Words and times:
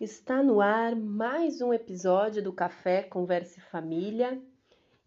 Está 0.00 0.42
no 0.42 0.62
ar 0.62 0.96
mais 0.96 1.60
um 1.60 1.74
episódio 1.74 2.42
do 2.42 2.54
Café 2.54 3.02
Converse 3.02 3.60
Família 3.60 4.42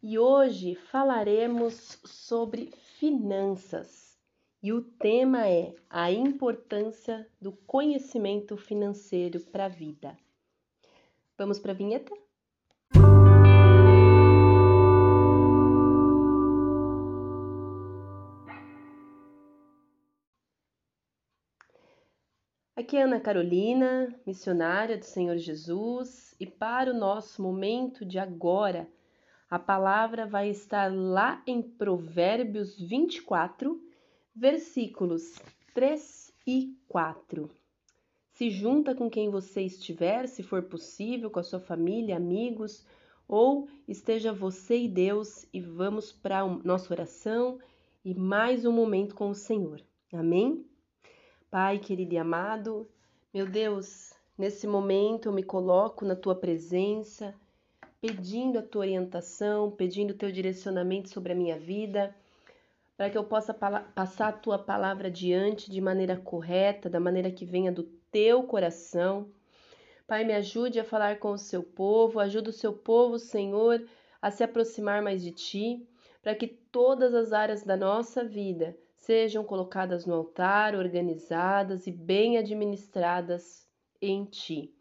e 0.04 0.20
hoje 0.20 0.76
falaremos 0.76 2.00
sobre 2.06 2.70
finanças. 3.00 4.16
E 4.62 4.72
o 4.72 4.84
tema 4.84 5.50
é 5.50 5.74
a 5.90 6.12
importância 6.12 7.28
do 7.42 7.54
conhecimento 7.66 8.56
financeiro 8.56 9.40
para 9.40 9.66
a 9.66 9.68
vida. 9.68 10.16
Vamos 11.40 11.58
para 11.58 11.72
a 11.72 11.76
vinheta? 11.76 12.14
Aqui 22.94 23.00
é 23.00 23.06
Ana 23.06 23.20
Carolina, 23.20 24.14
missionária 24.24 24.96
do 24.96 25.04
Senhor 25.04 25.36
Jesus, 25.36 26.36
e 26.40 26.46
para 26.46 26.92
o 26.92 26.96
nosso 26.96 27.42
momento 27.42 28.06
de 28.06 28.20
agora, 28.20 28.88
a 29.50 29.58
palavra 29.58 30.28
vai 30.28 30.48
estar 30.52 30.94
lá 30.94 31.42
em 31.48 31.60
Provérbios 31.60 32.80
24, 32.80 33.82
versículos 34.36 35.34
3 35.74 36.36
e 36.46 36.78
4. 36.88 37.50
Se 38.30 38.52
junta 38.52 38.94
com 38.94 39.10
quem 39.10 39.32
você 39.32 39.64
estiver, 39.64 40.28
se 40.28 40.44
for 40.44 40.62
possível, 40.62 41.32
com 41.32 41.40
a 41.40 41.44
sua 41.44 41.60
família, 41.60 42.16
amigos, 42.16 42.86
ou 43.28 43.68
esteja 43.88 44.32
você 44.32 44.78
e 44.78 44.88
Deus 44.88 45.48
e 45.52 45.60
vamos 45.60 46.12
para 46.12 46.42
a 46.42 46.48
nossa 46.48 46.94
oração 46.94 47.58
e 48.06 48.14
mais 48.14 48.68
um 48.68 48.72
momento 48.72 49.16
com 49.16 49.32
o 49.32 49.36
Senhor. 49.36 49.82
Amém? 50.14 50.64
Pai 51.54 51.78
querido 51.78 52.16
e 52.16 52.18
amado, 52.18 52.90
meu 53.32 53.46
Deus, 53.46 54.16
nesse 54.36 54.66
momento 54.66 55.30
eu 55.30 55.32
me 55.32 55.44
coloco 55.44 56.04
na 56.04 56.16
tua 56.16 56.34
presença, 56.34 57.32
pedindo 58.02 58.58
a 58.58 58.64
tua 58.64 58.82
orientação, 58.82 59.70
pedindo 59.70 60.16
o 60.16 60.18
teu 60.18 60.32
direcionamento 60.32 61.10
sobre 61.10 61.32
a 61.32 61.36
minha 61.36 61.60
vida, 61.60 62.16
para 62.98 63.08
que 63.08 63.16
eu 63.16 63.24
possa 63.24 63.54
passar 63.54 64.30
a 64.30 64.32
tua 64.32 64.58
palavra 64.58 65.10
adiante 65.10 65.70
de 65.70 65.80
maneira 65.80 66.18
correta, 66.18 66.90
da 66.90 67.00
maneira 67.00 67.30
que 67.30 67.46
venha 67.46 67.72
do 67.72 67.84
teu 68.12 68.42
coração. 68.42 69.30
Pai, 70.08 70.24
me 70.24 70.34
ajude 70.34 70.80
a 70.80 70.84
falar 70.84 71.20
com 71.20 71.34
o 71.34 71.38
seu 71.38 71.62
povo, 71.62 72.20
ajuda 72.20 72.50
o 72.50 72.52
seu 72.52 72.74
povo, 72.74 73.20
Senhor, 73.20 73.80
a 74.20 74.32
se 74.32 74.44
aproximar 74.44 75.04
mais 75.04 75.22
de 75.22 75.30
ti, 75.30 75.88
para 76.24 76.34
que 76.34 76.48
todas 76.48 77.14
as 77.14 77.32
áreas 77.32 77.62
da 77.62 77.78
nossa 77.78 78.24
vida 78.24 78.76
sejam 79.06 79.44
colocadas 79.44 80.06
no 80.06 80.14
altar, 80.14 80.76
organizadas 80.76 81.88
e 81.88 81.92
bem 81.92 82.38
administradas 82.38 83.68
em 84.02 84.24
Ti. 84.24 84.74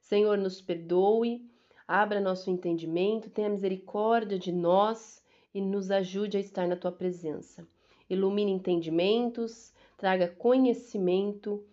Senhor, 0.00 0.36
nos 0.36 0.60
perdoe, 0.60 1.48
abra 1.86 2.20
nosso 2.20 2.50
entendimento, 2.50 3.30
tenha 3.30 3.48
misericórdia 3.48 4.36
de 4.36 4.50
nós 4.50 5.22
e 5.54 5.60
nos 5.60 5.92
ajude 5.92 6.36
a 6.36 6.40
estar 6.40 6.66
na 6.66 6.74
Tua 6.74 6.90
presença. 6.90 7.64
Ilumine 8.10 8.50
entendimentos, 8.50 9.72
traga 9.96 10.26
conhecimento, 10.26 11.64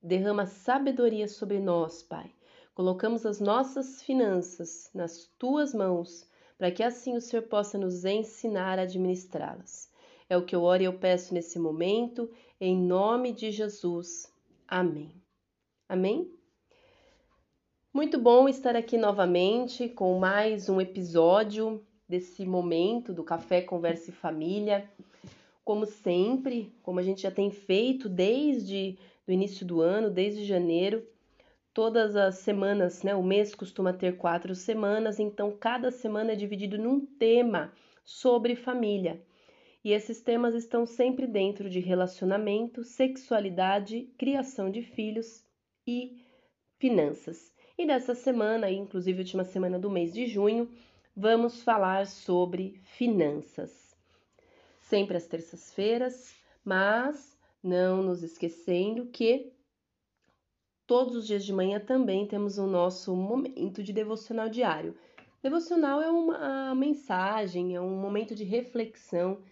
derrama 0.00 0.46
sabedoria 0.46 1.26
sobre 1.26 1.58
nós, 1.58 2.00
Pai. 2.00 2.30
Colocamos 2.76 3.26
as 3.26 3.40
nossas 3.40 4.02
finanças 4.04 4.88
nas 4.94 5.28
Tuas 5.36 5.74
mãos, 5.74 6.30
para 6.56 6.70
que 6.70 6.82
assim 6.82 7.16
o 7.16 7.20
Senhor 7.20 7.42
possa 7.42 7.76
nos 7.76 8.04
ensinar 8.04 8.78
a 8.78 8.82
administrá-las. 8.82 9.91
É 10.32 10.36
o 10.38 10.46
que 10.46 10.56
eu 10.56 10.62
oro 10.62 10.82
e 10.82 10.86
eu 10.86 10.94
peço 10.94 11.34
nesse 11.34 11.58
momento, 11.58 12.30
em 12.58 12.74
nome 12.74 13.34
de 13.34 13.50
Jesus. 13.50 14.32
Amém. 14.66 15.12
Amém? 15.86 16.32
Muito 17.92 18.18
bom 18.18 18.48
estar 18.48 18.74
aqui 18.74 18.96
novamente 18.96 19.90
com 19.90 20.18
mais 20.18 20.70
um 20.70 20.80
episódio 20.80 21.84
desse 22.08 22.46
momento 22.46 23.12
do 23.12 23.22
Café 23.22 23.60
Conversa 23.60 24.08
e 24.08 24.14
Família. 24.14 24.88
Como 25.62 25.84
sempre, 25.84 26.72
como 26.82 26.98
a 26.98 27.02
gente 27.02 27.20
já 27.20 27.30
tem 27.30 27.50
feito 27.50 28.08
desde 28.08 28.96
o 29.28 29.32
início 29.32 29.66
do 29.66 29.82
ano, 29.82 30.08
desde 30.08 30.46
janeiro, 30.46 31.06
todas 31.74 32.16
as 32.16 32.36
semanas, 32.36 33.02
né? 33.02 33.14
O 33.14 33.22
mês 33.22 33.54
costuma 33.54 33.92
ter 33.92 34.16
quatro 34.16 34.54
semanas, 34.54 35.20
então 35.20 35.50
cada 35.50 35.90
semana 35.90 36.32
é 36.32 36.36
dividido 36.36 36.78
num 36.78 37.04
tema 37.04 37.70
sobre 38.02 38.56
família. 38.56 39.20
E 39.84 39.92
esses 39.92 40.20
temas 40.20 40.54
estão 40.54 40.86
sempre 40.86 41.26
dentro 41.26 41.68
de 41.68 41.80
relacionamento, 41.80 42.84
sexualidade, 42.84 44.02
criação 44.16 44.70
de 44.70 44.80
filhos 44.82 45.44
e 45.86 46.24
finanças. 46.78 47.52
E 47.76 47.84
nessa 47.84 48.14
semana, 48.14 48.70
inclusive 48.70 49.18
última 49.18 49.44
semana 49.44 49.78
do 49.78 49.90
mês 49.90 50.12
de 50.12 50.26
junho, 50.26 50.70
vamos 51.16 51.62
falar 51.64 52.06
sobre 52.06 52.80
finanças. 52.84 53.96
Sempre 54.80 55.16
às 55.16 55.26
terças-feiras, 55.26 56.32
mas 56.64 57.36
não 57.60 58.02
nos 58.02 58.22
esquecendo 58.22 59.06
que 59.06 59.52
todos 60.86 61.16
os 61.16 61.26
dias 61.26 61.44
de 61.44 61.52
manhã 61.52 61.80
também 61.80 62.26
temos 62.26 62.56
o 62.56 62.66
nosso 62.68 63.16
momento 63.16 63.82
de 63.82 63.92
devocional 63.92 64.48
diário. 64.48 64.96
Devocional 65.42 66.00
é 66.00 66.08
uma 66.08 66.72
mensagem, 66.74 67.74
é 67.74 67.80
um 67.80 67.96
momento 67.96 68.32
de 68.32 68.44
reflexão 68.44 69.42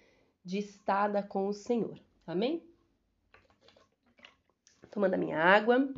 de 0.44 0.58
estada 0.58 1.22
com 1.22 1.46
o 1.46 1.52
Senhor. 1.52 1.98
Amém? 2.26 2.62
Tomando 4.90 5.14
a 5.14 5.18
minha 5.18 5.38
água. 5.38 5.92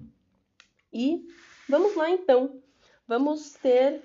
E 0.92 1.26
vamos 1.68 1.94
lá 1.96 2.10
então. 2.10 2.62
Vamos 3.06 3.54
ter 3.54 4.02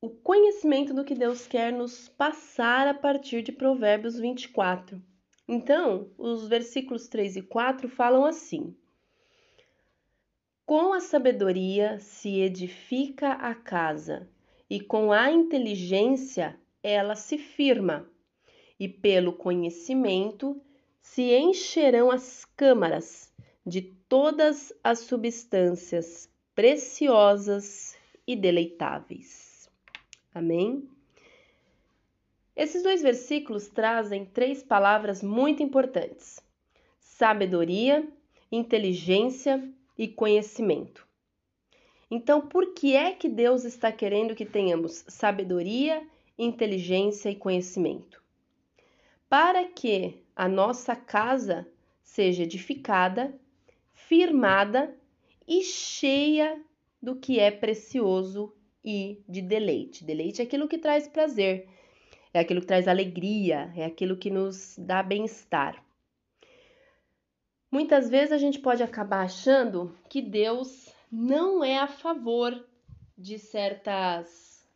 o 0.00 0.08
conhecimento 0.08 0.94
do 0.94 1.04
que 1.04 1.14
Deus 1.14 1.46
quer 1.46 1.72
nos 1.72 2.08
passar 2.08 2.88
a 2.88 2.94
partir 2.94 3.42
de 3.42 3.52
Provérbios 3.52 4.18
24. 4.18 5.02
Então, 5.46 6.10
os 6.16 6.48
versículos 6.48 7.08
3 7.08 7.36
e 7.36 7.42
4 7.42 7.88
falam 7.88 8.24
assim: 8.24 8.76
Com 10.64 10.92
a 10.92 11.00
sabedoria 11.00 11.98
se 11.98 12.40
edifica 12.40 13.32
a 13.32 13.54
casa, 13.54 14.30
e 14.68 14.80
com 14.80 15.12
a 15.12 15.30
inteligência 15.30 16.58
ela 16.82 17.16
se 17.16 17.36
firma 17.36 18.08
e 18.80 18.88
pelo 18.88 19.34
conhecimento 19.34 20.58
se 21.02 21.36
encherão 21.36 22.10
as 22.10 22.46
câmaras 22.56 23.30
de 23.64 23.82
todas 23.82 24.72
as 24.82 25.00
substâncias 25.00 26.30
preciosas 26.54 27.94
e 28.26 28.34
deleitáveis. 28.34 29.70
Amém? 30.34 30.88
Esses 32.56 32.82
dois 32.82 33.02
versículos 33.02 33.68
trazem 33.68 34.24
três 34.24 34.62
palavras 34.62 35.22
muito 35.22 35.62
importantes: 35.62 36.40
sabedoria, 36.98 38.08
inteligência 38.50 39.62
e 39.96 40.08
conhecimento. 40.08 41.06
Então, 42.10 42.40
por 42.40 42.72
que 42.72 42.96
é 42.96 43.12
que 43.12 43.28
Deus 43.28 43.64
está 43.64 43.92
querendo 43.92 44.34
que 44.34 44.44
tenhamos 44.44 45.04
sabedoria, 45.06 46.02
inteligência 46.38 47.30
e 47.30 47.36
conhecimento? 47.36 48.19
Para 49.30 49.64
que 49.64 50.24
a 50.34 50.48
nossa 50.48 50.96
casa 50.96 51.64
seja 52.02 52.42
edificada, 52.42 53.32
firmada 53.94 54.92
e 55.46 55.62
cheia 55.62 56.60
do 57.00 57.14
que 57.14 57.38
é 57.38 57.48
precioso 57.48 58.52
e 58.84 59.22
de 59.28 59.40
deleite. 59.40 60.02
Deleite 60.02 60.42
é 60.42 60.44
aquilo 60.44 60.66
que 60.66 60.78
traz 60.78 61.06
prazer, 61.06 61.68
é 62.34 62.40
aquilo 62.40 62.60
que 62.60 62.66
traz 62.66 62.88
alegria, 62.88 63.72
é 63.76 63.84
aquilo 63.84 64.16
que 64.16 64.30
nos 64.30 64.74
dá 64.76 65.00
bem-estar. 65.00 65.80
Muitas 67.70 68.10
vezes 68.10 68.32
a 68.32 68.38
gente 68.38 68.58
pode 68.58 68.82
acabar 68.82 69.26
achando 69.26 69.96
que 70.08 70.20
Deus 70.20 70.92
não 71.10 71.62
é 71.62 71.78
a 71.78 71.86
favor 71.86 72.66
de 73.16 73.38
certas 73.38 74.68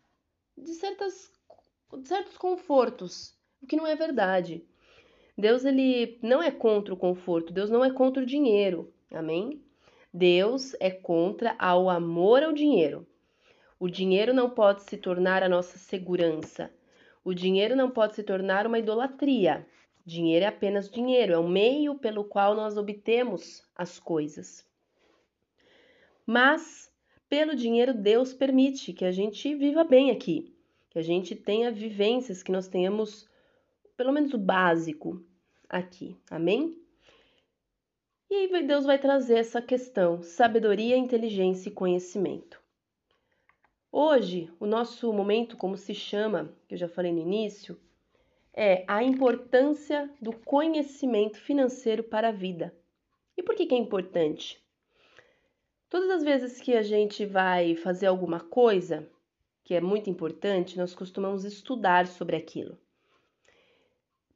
de 0.57 0.75
certas 0.75 1.33
de 1.93 2.07
certos 2.09 2.37
confortos 2.37 3.34
o 3.65 3.67
que 3.67 3.77
não 3.77 3.87
é 3.87 3.97
verdade. 3.97 4.63
Deus 5.37 5.65
ele 5.65 6.19
não 6.23 6.43
é 6.43 6.51
contra 6.51 6.95
o 6.95 6.97
conforto, 6.97 7.53
Deus 7.53 7.71
não 7.71 7.85
é 7.85 7.91
contra 7.91 8.23
o 8.23 8.27
dinheiro. 8.27 8.93
Amém? 9.11 9.61
Deus 10.13 10.77
é 10.79 10.91
contra 10.91 11.57
ao 11.59 11.91
amor 11.91 12.43
ao 12.43 12.53
dinheiro. 12.53 13.07
O 13.81 13.89
dinheiro 13.89 14.33
não 14.33 14.49
pode 14.49 14.83
se 14.83 14.97
tornar 14.97 15.43
a 15.43 15.49
nossa 15.49 15.77
segurança. 15.77 16.71
O 17.25 17.35
dinheiro 17.35 17.75
não 17.75 17.91
pode 17.91 18.15
se 18.15 18.23
tornar 18.23 18.67
uma 18.67 18.79
idolatria. 18.79 19.67
Dinheiro 20.07 20.45
é 20.45 20.49
apenas 20.49 20.91
dinheiro, 20.91 21.33
é 21.33 21.39
o 21.39 21.49
meio 21.49 21.95
pelo 21.97 22.25
qual 22.25 22.55
nós 22.55 22.77
obtemos 22.77 23.63
as 23.75 23.99
coisas. 23.99 24.65
Mas, 26.27 26.93
pelo 27.29 27.57
dinheiro, 27.57 27.95
Deus 27.95 28.33
permite 28.35 28.93
que 28.93 29.05
a 29.05 29.11
gente 29.11 29.55
viva 29.55 29.83
bem 29.83 30.11
aqui, 30.11 30.55
que 30.91 30.99
a 30.99 31.03
gente 31.03 31.35
tenha 31.35 31.73
vivências, 31.73 32.43
que 32.43 32.53
nós 32.53 32.69
tenhamos 32.69 33.27
pelo 33.97 34.13
menos 34.13 34.35
o 34.35 34.39
básico 34.39 35.25
aqui, 35.69 36.17
amém? 36.31 36.81
E 38.31 38.35
aí 38.35 38.67
Deus 38.67 38.85
vai 38.85 38.99
trazer 38.99 39.39
essa 39.39 39.63
questão: 39.63 40.23
sabedoria, 40.23 40.97
inteligência 40.97 41.69
e 41.69 41.73
conhecimento. 41.73 42.61
Hoje, 43.93 44.53
o 44.59 44.67
nosso 44.67 45.13
momento, 45.13 45.57
como 45.57 45.77
se 45.77 45.95
chama, 45.95 46.53
que 46.67 46.75
eu 46.75 46.79
já 46.79 46.89
falei 46.89 47.13
no 47.13 47.21
início, 47.21 47.79
é 48.53 48.85
a 48.89 49.05
importância 49.05 50.11
do 50.21 50.33
conhecimento 50.33 51.39
financeiro 51.39 52.03
para 52.03 52.29
a 52.29 52.33
vida. 52.33 52.75
E 53.37 53.43
por 53.43 53.55
que, 53.55 53.67
que 53.67 53.75
é 53.75 53.79
importante? 53.79 54.61
Todas 55.89 56.11
as 56.11 56.25
vezes 56.25 56.61
que 56.61 56.75
a 56.75 56.83
gente 56.83 57.25
vai 57.25 57.77
fazer 57.77 58.07
alguma 58.07 58.41
coisa 58.41 59.09
que 59.63 59.75
é 59.75 59.81
muito 59.81 60.11
importante, 60.11 60.77
nós 60.77 60.95
costumamos 60.95 61.45
estudar 61.45 62.07
sobre 62.07 62.37
aquilo. 62.37 62.77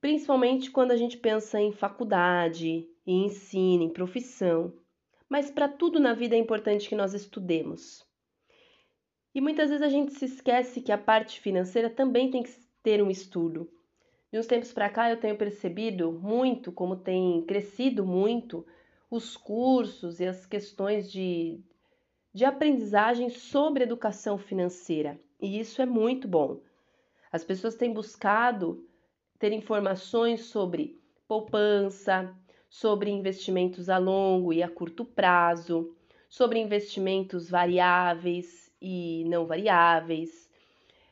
Principalmente 0.00 0.70
quando 0.70 0.92
a 0.92 0.96
gente 0.96 1.16
pensa 1.16 1.60
em 1.60 1.72
faculdade, 1.72 2.88
em 3.06 3.26
ensino, 3.26 3.82
em 3.82 3.90
profissão. 3.90 4.72
Mas 5.28 5.50
para 5.50 5.68
tudo 5.68 5.98
na 5.98 6.14
vida 6.14 6.36
é 6.36 6.38
importante 6.38 6.88
que 6.88 6.94
nós 6.94 7.14
estudemos. 7.14 8.06
E 9.34 9.40
muitas 9.40 9.70
vezes 9.70 9.82
a 9.82 9.88
gente 9.88 10.12
se 10.12 10.24
esquece 10.24 10.80
que 10.80 10.92
a 10.92 10.98
parte 10.98 11.40
financeira 11.40 11.90
também 11.90 12.30
tem 12.30 12.42
que 12.42 12.50
ter 12.82 13.02
um 13.02 13.10
estudo. 13.10 13.70
De 14.32 14.38
uns 14.38 14.46
tempos 14.46 14.72
para 14.72 14.88
cá 14.88 15.10
eu 15.10 15.18
tenho 15.18 15.36
percebido 15.36 16.12
muito 16.12 16.70
como 16.70 16.96
tem 16.96 17.42
crescido 17.42 18.04
muito 18.04 18.66
os 19.10 19.36
cursos 19.36 20.20
e 20.20 20.26
as 20.26 20.44
questões 20.44 21.10
de, 21.10 21.60
de 22.32 22.44
aprendizagem 22.44 23.30
sobre 23.30 23.84
educação 23.84 24.38
financeira. 24.38 25.18
E 25.40 25.58
isso 25.58 25.80
é 25.80 25.86
muito 25.86 26.28
bom. 26.28 26.60
As 27.32 27.44
pessoas 27.44 27.74
têm 27.74 27.92
buscado 27.92 28.86
ter 29.38 29.52
informações 29.52 30.46
sobre 30.46 30.98
poupança, 31.26 32.34
sobre 32.68 33.10
investimentos 33.10 33.88
a 33.88 33.98
longo 33.98 34.52
e 34.52 34.62
a 34.62 34.68
curto 34.68 35.04
prazo, 35.04 35.94
sobre 36.28 36.58
investimentos 36.58 37.48
variáveis 37.48 38.70
e 38.80 39.24
não 39.26 39.46
variáveis. 39.46 40.48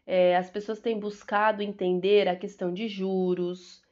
É, 0.07 0.37
as 0.37 0.51
pessoas 0.51 0.79
têm 0.81 0.99
buscado 0.99 1.63
entender 1.63 2.29
a 2.29 2.37
questão 2.37 2.73
de 2.73 2.89
juros, 2.89 3.83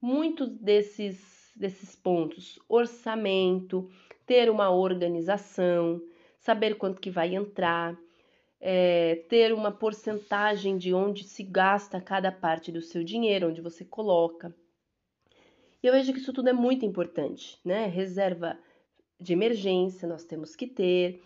muitos 0.00 0.48
desses 0.48 1.44
desses 1.54 1.94
pontos: 1.94 2.58
orçamento, 2.68 3.88
ter 4.26 4.50
uma 4.50 4.70
organização, 4.70 6.02
saber 6.38 6.76
quanto 6.76 7.00
que 7.00 7.10
vai 7.10 7.34
entrar, 7.34 7.96
é, 8.66 9.16
ter 9.28 9.52
uma 9.52 9.70
porcentagem 9.70 10.78
de 10.78 10.94
onde 10.94 11.24
se 11.24 11.42
gasta 11.42 12.00
cada 12.00 12.32
parte 12.32 12.72
do 12.72 12.80
seu 12.80 13.04
dinheiro, 13.04 13.48
onde 13.48 13.60
você 13.60 13.84
coloca. 13.84 14.54
E 15.82 15.86
eu 15.86 15.92
vejo 15.92 16.14
que 16.14 16.18
isso 16.18 16.32
tudo 16.32 16.48
é 16.48 16.52
muito 16.52 16.86
importante, 16.86 17.60
né? 17.62 17.86
Reserva 17.86 18.58
de 19.20 19.34
emergência 19.34 20.08
nós 20.08 20.24
temos 20.24 20.56
que 20.56 20.66
ter, 20.66 21.22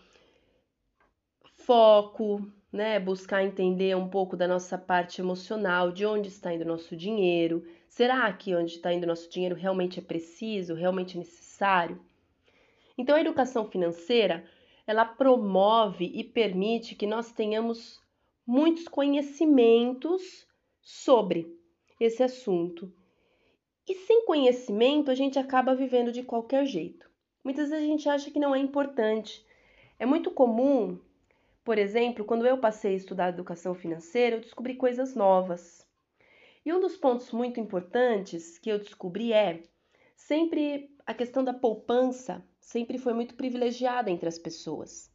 foco, 1.55 2.45
né? 2.71 2.99
Buscar 2.99 3.43
entender 3.43 3.95
um 3.95 4.09
pouco 4.09 4.35
da 4.35 4.47
nossa 4.47 4.77
parte 4.77 5.21
emocional, 5.21 5.91
de 5.93 6.05
onde 6.05 6.27
está 6.27 6.53
indo 6.53 6.65
o 6.65 6.67
nosso 6.67 6.93
dinheiro, 6.93 7.63
Será 7.89 8.31
que 8.31 8.55
onde 8.55 8.75
está 8.75 8.93
indo 8.93 9.07
nosso 9.07 9.29
dinheiro 9.29 9.55
realmente 9.55 9.99
é 9.99 10.01
preciso, 10.01 10.75
realmente 10.75 11.17
é 11.17 11.19
necessário? 11.19 11.99
Então, 12.97 13.15
a 13.15 13.19
educação 13.19 13.67
financeira 13.69 14.45
ela 14.89 15.05
promove 15.05 16.05
e 16.15 16.23
permite 16.23 16.95
que 16.95 17.05
nós 17.05 17.31
tenhamos 17.31 18.01
muitos 18.43 18.87
conhecimentos 18.87 20.47
sobre 20.81 21.55
esse 21.99 22.23
assunto. 22.23 22.91
E 23.87 23.93
sem 23.93 24.25
conhecimento, 24.25 25.11
a 25.11 25.13
gente 25.13 25.37
acaba 25.37 25.75
vivendo 25.75 26.11
de 26.11 26.23
qualquer 26.23 26.65
jeito. 26.65 27.07
Muitas 27.43 27.69
vezes 27.69 27.85
a 27.85 27.87
gente 27.87 28.09
acha 28.09 28.31
que 28.31 28.39
não 28.39 28.55
é 28.55 28.57
importante. 28.57 29.45
É 29.99 30.07
muito 30.07 30.31
comum, 30.31 30.99
por 31.63 31.77
exemplo, 31.77 32.25
quando 32.25 32.47
eu 32.47 32.57
passei 32.57 32.93
a 32.93 32.97
estudar 32.97 33.29
educação 33.29 33.75
financeira, 33.75 34.37
eu 34.37 34.41
descobri 34.41 34.73
coisas 34.73 35.13
novas. 35.13 35.87
E 36.65 36.73
um 36.73 36.79
dos 36.79 36.97
pontos 36.97 37.31
muito 37.31 37.59
importantes 37.59 38.57
que 38.57 38.71
eu 38.71 38.79
descobri 38.79 39.33
é 39.33 39.61
sempre 40.15 40.89
a 41.05 41.13
questão 41.13 41.43
da 41.43 41.53
poupança 41.53 42.43
sempre 42.69 42.99
foi 42.99 43.13
muito 43.13 43.33
privilegiada 43.33 44.11
entre 44.11 44.29
as 44.29 44.37
pessoas. 44.37 45.11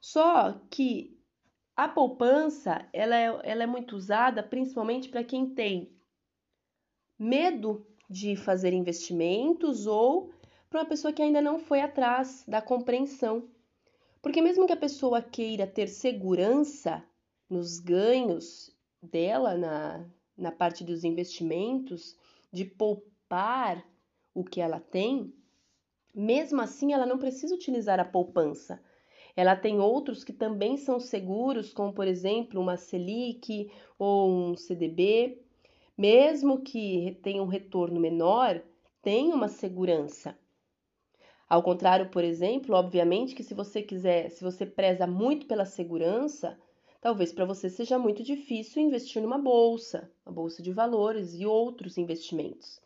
Só 0.00 0.58
que 0.70 1.20
a 1.76 1.86
poupança 1.86 2.88
ela 2.94 3.14
é, 3.14 3.26
ela 3.44 3.62
é 3.64 3.66
muito 3.66 3.94
usada 3.94 4.42
principalmente 4.42 5.10
para 5.10 5.22
quem 5.22 5.54
tem 5.54 5.94
medo 7.18 7.86
de 8.08 8.36
fazer 8.36 8.72
investimentos 8.72 9.86
ou 9.86 10.32
para 10.70 10.80
uma 10.80 10.88
pessoa 10.88 11.12
que 11.12 11.20
ainda 11.20 11.42
não 11.42 11.58
foi 11.58 11.82
atrás 11.82 12.42
da 12.48 12.62
compreensão. 12.62 13.50
Porque 14.22 14.40
mesmo 14.40 14.66
que 14.66 14.72
a 14.72 14.76
pessoa 14.76 15.20
queira 15.20 15.66
ter 15.66 15.88
segurança 15.88 17.04
nos 17.50 17.78
ganhos 17.78 18.74
dela 19.02 19.58
na, 19.58 20.08
na 20.34 20.50
parte 20.50 20.82
dos 20.82 21.04
investimentos, 21.04 22.16
de 22.50 22.64
poupar 22.64 23.86
o 24.32 24.42
que 24.42 24.60
ela 24.60 24.80
tem, 24.80 25.34
mesmo 26.14 26.60
assim 26.60 26.92
ela 26.92 27.06
não 27.06 27.18
precisa 27.18 27.54
utilizar 27.54 28.00
a 28.00 28.04
poupança. 28.04 28.82
Ela 29.34 29.56
tem 29.56 29.80
outros 29.80 30.24
que 30.24 30.32
também 30.32 30.76
são 30.76 31.00
seguros, 31.00 31.72
como 31.72 31.92
por 31.92 32.06
exemplo 32.06 32.60
uma 32.60 32.76
Selic 32.76 33.70
ou 33.98 34.30
um 34.30 34.56
CDB. 34.56 35.38
Mesmo 35.96 36.60
que 36.62 37.18
tenha 37.22 37.42
um 37.42 37.46
retorno 37.46 38.00
menor, 38.00 38.62
tem 39.02 39.32
uma 39.32 39.48
segurança. 39.48 40.36
Ao 41.48 41.62
contrário, 41.62 42.08
por 42.10 42.24
exemplo, 42.24 42.74
obviamente 42.74 43.34
que 43.34 43.42
se 43.42 43.54
você 43.54 43.82
quiser, 43.82 44.30
se 44.30 44.42
você 44.42 44.64
preza 44.64 45.06
muito 45.06 45.46
pela 45.46 45.66
segurança, 45.66 46.58
Talvez 47.02 47.32
para 47.32 47.44
você 47.44 47.68
seja 47.68 47.98
muito 47.98 48.22
difícil 48.22 48.80
investir 48.80 49.20
numa 49.20 49.36
bolsa, 49.36 50.08
uma 50.24 50.32
bolsa 50.32 50.62
de 50.62 50.72
valores 50.72 51.34
e 51.34 51.44
outros 51.44 51.98
investimentos. 51.98 52.80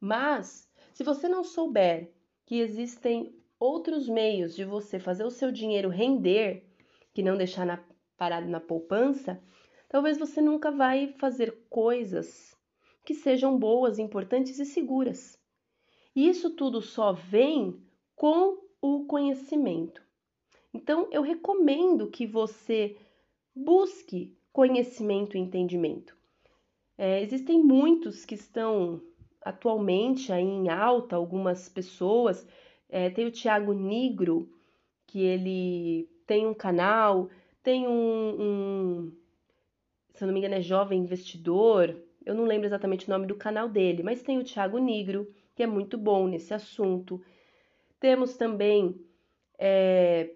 Mas, 0.00 0.68
se 0.92 1.04
você 1.04 1.28
não 1.28 1.44
souber 1.44 2.10
que 2.46 2.60
existem 2.60 3.34
outros 3.58 4.08
meios 4.08 4.54
de 4.54 4.64
você 4.64 4.98
fazer 4.98 5.24
o 5.24 5.30
seu 5.30 5.50
dinheiro 5.50 5.88
render, 5.88 6.64
que 7.12 7.22
não 7.22 7.36
deixar 7.36 7.64
na, 7.64 7.82
parado 8.16 8.48
na 8.48 8.60
poupança, 8.60 9.42
talvez 9.88 10.18
você 10.18 10.40
nunca 10.40 10.70
vai 10.70 11.14
fazer 11.18 11.64
coisas 11.70 12.54
que 13.04 13.14
sejam 13.14 13.58
boas, 13.58 13.98
importantes 13.98 14.58
e 14.58 14.64
seguras. 14.64 15.38
E 16.14 16.28
isso 16.28 16.50
tudo 16.50 16.80
só 16.80 17.12
vem 17.12 17.82
com 18.14 18.58
o 18.80 19.04
conhecimento. 19.06 20.02
Então, 20.72 21.08
eu 21.10 21.22
recomendo 21.22 22.10
que 22.10 22.26
você 22.26 22.96
busque 23.54 24.36
conhecimento 24.52 25.36
e 25.36 25.40
entendimento. 25.40 26.16
É, 26.96 27.22
existem 27.22 27.62
muitos 27.62 28.24
que 28.24 28.34
estão 28.34 29.02
atualmente 29.44 30.32
aí 30.32 30.44
em 30.44 30.68
alta, 30.68 31.16
algumas 31.16 31.68
pessoas. 31.68 32.46
É, 32.88 33.10
tem 33.10 33.26
o 33.26 33.30
Tiago 33.30 33.72
Nigro, 33.72 34.48
que 35.06 35.20
ele 35.20 36.08
tem 36.26 36.46
um 36.46 36.54
canal, 36.54 37.28
tem 37.62 37.86
um, 37.86 38.36
um, 38.40 39.12
se 40.14 40.24
eu 40.24 40.26
não 40.26 40.32
me 40.32 40.40
engano, 40.40 40.54
é 40.54 40.62
Jovem 40.62 41.00
Investidor. 41.00 41.96
Eu 42.24 42.34
não 42.34 42.44
lembro 42.44 42.66
exatamente 42.66 43.06
o 43.06 43.10
nome 43.10 43.26
do 43.26 43.34
canal 43.34 43.68
dele, 43.68 44.02
mas 44.02 44.22
tem 44.22 44.38
o 44.38 44.44
Tiago 44.44 44.78
Nigro, 44.78 45.32
que 45.54 45.62
é 45.62 45.66
muito 45.66 45.98
bom 45.98 46.26
nesse 46.26 46.54
assunto. 46.54 47.22
Temos 48.00 48.36
também 48.36 48.98
é, 49.58 50.30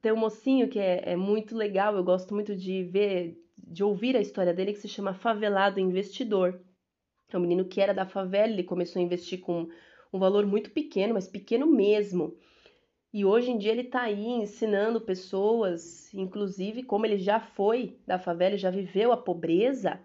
tem 0.00 0.12
um 0.12 0.16
mocinho 0.16 0.68
que 0.68 0.78
é, 0.78 1.12
é 1.12 1.16
muito 1.16 1.56
legal, 1.56 1.94
eu 1.94 2.04
gosto 2.04 2.34
muito 2.34 2.56
de 2.56 2.82
ver, 2.84 3.36
de 3.56 3.84
ouvir 3.84 4.16
a 4.16 4.20
história 4.20 4.54
dele, 4.54 4.72
que 4.72 4.80
se 4.80 4.88
chama 4.88 5.14
Favelado 5.14 5.78
Investidor. 5.78 6.60
É 7.36 7.38
um 7.38 7.42
menino 7.42 7.64
que 7.64 7.80
era 7.80 7.94
da 7.94 8.06
favela, 8.06 8.52
ele 8.52 8.64
começou 8.64 9.00
a 9.00 9.04
investir 9.04 9.40
com 9.40 9.68
um 10.12 10.18
valor 10.18 10.46
muito 10.46 10.70
pequeno, 10.70 11.14
mas 11.14 11.28
pequeno 11.28 11.66
mesmo. 11.66 12.36
E 13.12 13.24
hoje 13.24 13.50
em 13.50 13.58
dia 13.58 13.72
ele 13.72 13.82
está 13.82 14.02
aí 14.02 14.26
ensinando 14.26 15.00
pessoas, 15.00 16.12
inclusive 16.14 16.84
como 16.84 17.06
ele 17.06 17.18
já 17.18 17.40
foi 17.40 17.98
da 18.06 18.18
favela, 18.18 18.56
já 18.56 18.70
viveu 18.70 19.12
a 19.12 19.16
pobreza. 19.16 20.00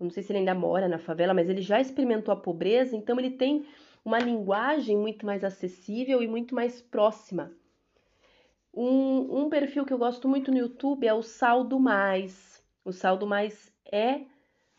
não 0.00 0.10
sei 0.10 0.22
se 0.22 0.32
ele 0.32 0.38
ainda 0.40 0.54
mora 0.54 0.88
na 0.88 0.98
favela, 0.98 1.34
mas 1.34 1.48
ele 1.48 1.60
já 1.60 1.80
experimentou 1.80 2.32
a 2.32 2.36
pobreza, 2.36 2.96
então 2.96 3.18
ele 3.18 3.30
tem 3.30 3.66
uma 4.04 4.18
linguagem 4.18 4.96
muito 4.96 5.26
mais 5.26 5.44
acessível 5.44 6.22
e 6.22 6.28
muito 6.28 6.54
mais 6.54 6.80
próxima. 6.80 7.52
Um, 8.72 9.44
um 9.44 9.50
perfil 9.50 9.84
que 9.84 9.92
eu 9.92 9.98
gosto 9.98 10.28
muito 10.28 10.50
no 10.50 10.58
YouTube 10.58 11.06
é 11.06 11.12
o 11.12 11.22
Saldo 11.22 11.80
Mais. 11.80 12.62
O 12.84 12.92
Saldo 12.92 13.26
Mais 13.26 13.72
é 13.90 14.20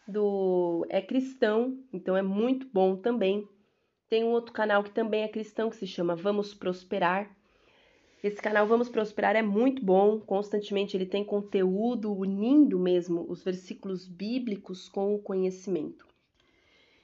do 0.07 0.85
é 0.89 1.01
cristão, 1.01 1.77
então 1.91 2.15
é 2.15 2.21
muito 2.21 2.67
bom 2.71 2.95
também. 2.95 3.47
Tem 4.09 4.23
um 4.23 4.31
outro 4.31 4.53
canal 4.53 4.83
que 4.83 4.91
também 4.91 5.23
é 5.23 5.27
cristão 5.27 5.69
que 5.69 5.75
se 5.75 5.85
chama 5.85 6.15
Vamos 6.15 6.53
Prosperar. 6.53 7.35
Esse 8.23 8.41
canal 8.41 8.65
Vamos 8.65 8.87
Prosperar 8.87 9.35
é 9.35 9.41
muito 9.41 9.83
bom, 9.83 10.19
constantemente 10.19 10.95
ele 10.95 11.05
tem 11.05 11.25
conteúdo 11.25 12.13
unindo 12.13 12.79
mesmo 12.79 13.25
os 13.29 13.43
versículos 13.43 14.07
bíblicos 14.07 14.87
com 14.87 15.13
o 15.13 15.19
conhecimento. 15.19 16.07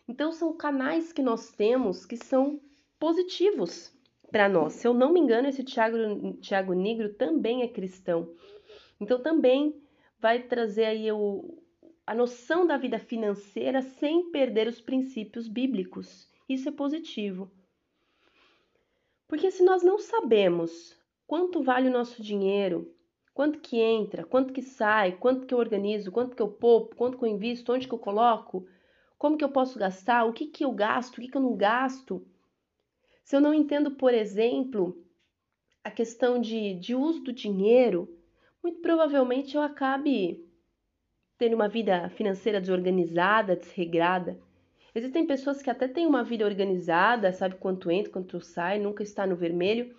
Então 0.08 0.32
são 0.32 0.56
canais 0.56 1.12
que 1.12 1.22
nós 1.22 1.52
temos 1.52 2.06
que 2.06 2.18
são 2.18 2.60
positivos 3.00 3.94
para 4.32 4.50
nós. 4.50 4.74
Se 4.74 4.88
eu 4.88 4.94
não 4.94 5.14
me 5.14 5.20
engano, 5.20 5.48
esse 5.48 5.64
Tiago, 5.64 5.98
Tiago 6.42 6.74
Negro 6.74 7.14
também 7.14 7.62
é 7.62 7.68
cristão. 7.68 8.34
Então 9.00 9.22
também 9.22 9.76
vai 10.20 10.42
trazer 10.42 10.86
aí 10.86 11.12
o, 11.12 11.63
a 12.06 12.14
noção 12.14 12.68
da 12.68 12.78
vida 12.78 13.00
financeira 13.00 13.82
sem 13.82 14.30
perder 14.30 14.68
os 14.68 14.82
princípios 14.82 15.48
bíblicos. 15.48 16.30
Isso 16.48 16.68
é 16.68 16.72
positivo. 16.72 17.50
Porque 19.28 19.50
se 19.50 19.64
nós 19.64 19.82
não 19.82 19.98
sabemos 19.98 21.00
quanto 21.26 21.64
vale 21.64 21.88
o 21.88 21.92
nosso 21.92 22.22
dinheiro, 22.22 22.94
quanto 23.34 23.60
que 23.60 23.80
entra, 23.80 24.24
quanto 24.26 24.54
que 24.54 24.62
sai, 24.62 25.14
quanto 25.18 25.48
que 25.48 25.54
eu 25.54 25.58
organizo, 25.58 26.12
quanto 26.12 26.36
que 26.36 26.42
eu 26.42 26.50
poupo, 26.50 26.96
quanto 26.96 27.18
que 27.18 27.24
eu 27.24 27.30
invisto, 27.30 27.72
onde 27.72 27.88
que 27.88 27.94
eu 27.94 28.00
coloco, 28.00 28.68
como 29.18 29.38
que 29.38 29.44
eu 29.44 29.50
posso 29.50 29.80
gastar, 29.80 30.26
o 30.26 30.34
que 30.34 30.48
que 30.48 30.66
eu 30.66 30.72
gasto, 30.74 31.18
o 31.18 31.22
que 31.22 31.30
que 31.30 31.38
eu 31.38 31.42
não 31.42 31.56
gasto. 31.56 32.28
Se 33.24 33.36
eu 33.36 33.40
não 33.40 33.54
entendo, 33.54 33.92
por 33.92 34.14
exemplo, 34.14 35.02
a 35.82 35.90
questão 35.90 36.40
de, 36.40 36.74
de 36.76 36.94
uso 36.94 37.22
do 37.22 37.32
dinheiro, 37.32 38.14
muito 38.62 38.82
provavelmente 38.82 39.56
eu 39.56 39.62
acabe 39.62 40.43
tendo 41.38 41.56
uma 41.56 41.68
vida 41.68 42.10
financeira 42.10 42.62
desorganizada, 42.62 43.56
desregrada. 43.56 44.40
Existem 44.96 45.26
pessoas 45.26 45.62
que 45.62 45.70
até 45.70 45.88
têm 45.88 46.06
uma 46.06 46.24
vida 46.24 46.46
organizada, 46.46 47.34
sabe 47.34 47.56
quanto 47.56 47.90
entra, 47.90 48.12
quanto 48.12 48.40
sai, 48.42 48.80
nunca 48.80 49.02
está 49.02 49.26
no 49.26 49.36
vermelho, 49.36 49.96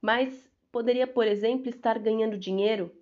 mas 0.00 0.48
poderia, 0.70 1.06
por 1.06 1.26
exemplo, 1.26 1.68
estar 1.68 1.98
ganhando 1.98 2.38
dinheiro, 2.38 2.92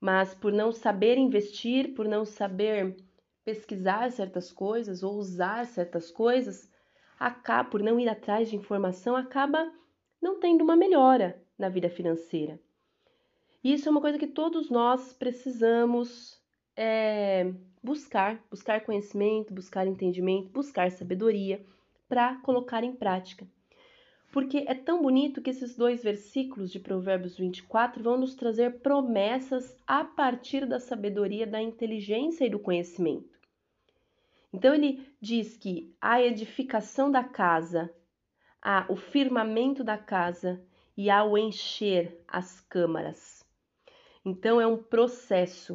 mas 0.00 0.34
por 0.34 0.52
não 0.52 0.72
saber 0.72 1.18
investir, 1.18 1.94
por 1.94 2.08
não 2.08 2.24
saber 2.24 2.96
pesquisar 3.44 4.10
certas 4.10 4.50
coisas 4.50 5.02
ou 5.02 5.16
usar 5.16 5.66
certas 5.66 6.10
coisas, 6.10 6.70
acaba 7.18 7.68
por 7.68 7.82
não 7.82 8.00
ir 8.00 8.08
atrás 8.08 8.48
de 8.48 8.56
informação, 8.56 9.14
acaba 9.14 9.70
não 10.20 10.40
tendo 10.40 10.64
uma 10.64 10.76
melhora 10.76 11.40
na 11.58 11.68
vida 11.68 11.88
financeira. 11.88 12.58
Isso 13.62 13.88
é 13.88 13.92
uma 13.92 14.00
coisa 14.00 14.18
que 14.18 14.26
todos 14.26 14.70
nós 14.70 15.12
precisamos 15.12 16.41
é, 16.76 17.52
buscar, 17.82 18.42
buscar 18.50 18.84
conhecimento, 18.84 19.52
buscar 19.52 19.86
entendimento, 19.86 20.50
buscar 20.50 20.90
sabedoria 20.90 21.64
para 22.08 22.36
colocar 22.36 22.84
em 22.84 22.94
prática. 22.94 23.46
Porque 24.30 24.64
é 24.66 24.74
tão 24.74 25.02
bonito 25.02 25.42
que 25.42 25.50
esses 25.50 25.76
dois 25.76 26.02
versículos 26.02 26.70
de 26.70 26.80
Provérbios 26.80 27.36
24 27.36 28.02
vão 28.02 28.16
nos 28.16 28.34
trazer 28.34 28.80
promessas 28.80 29.76
a 29.86 30.04
partir 30.04 30.66
da 30.66 30.80
sabedoria, 30.80 31.46
da 31.46 31.60
inteligência 31.60 32.46
e 32.46 32.50
do 32.50 32.58
conhecimento. 32.58 33.38
Então 34.52 34.74
ele 34.74 35.06
diz 35.20 35.56
que 35.56 35.94
a 36.00 36.22
edificação 36.22 37.10
da 37.10 37.24
casa, 37.24 37.92
há 38.60 38.86
o 38.88 38.96
firmamento 38.96 39.84
da 39.84 39.98
casa 39.98 40.62
e 40.96 41.10
há 41.10 41.24
o 41.24 41.36
encher 41.36 42.22
as 42.26 42.60
câmaras. 42.60 43.44
Então 44.24 44.60
é 44.60 44.66
um 44.66 44.76
processo 44.76 45.74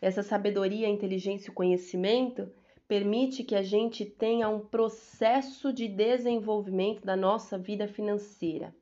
essa 0.00 0.22
sabedoria, 0.22 0.88
inteligência 0.88 1.50
e 1.50 1.54
conhecimento 1.54 2.50
permite 2.86 3.44
que 3.44 3.54
a 3.54 3.62
gente 3.62 4.06
tenha 4.06 4.48
um 4.48 4.60
processo 4.60 5.72
de 5.72 5.86
desenvolvimento 5.86 7.04
da 7.04 7.16
nossa 7.16 7.58
vida 7.58 7.86
financeira. 7.86 8.74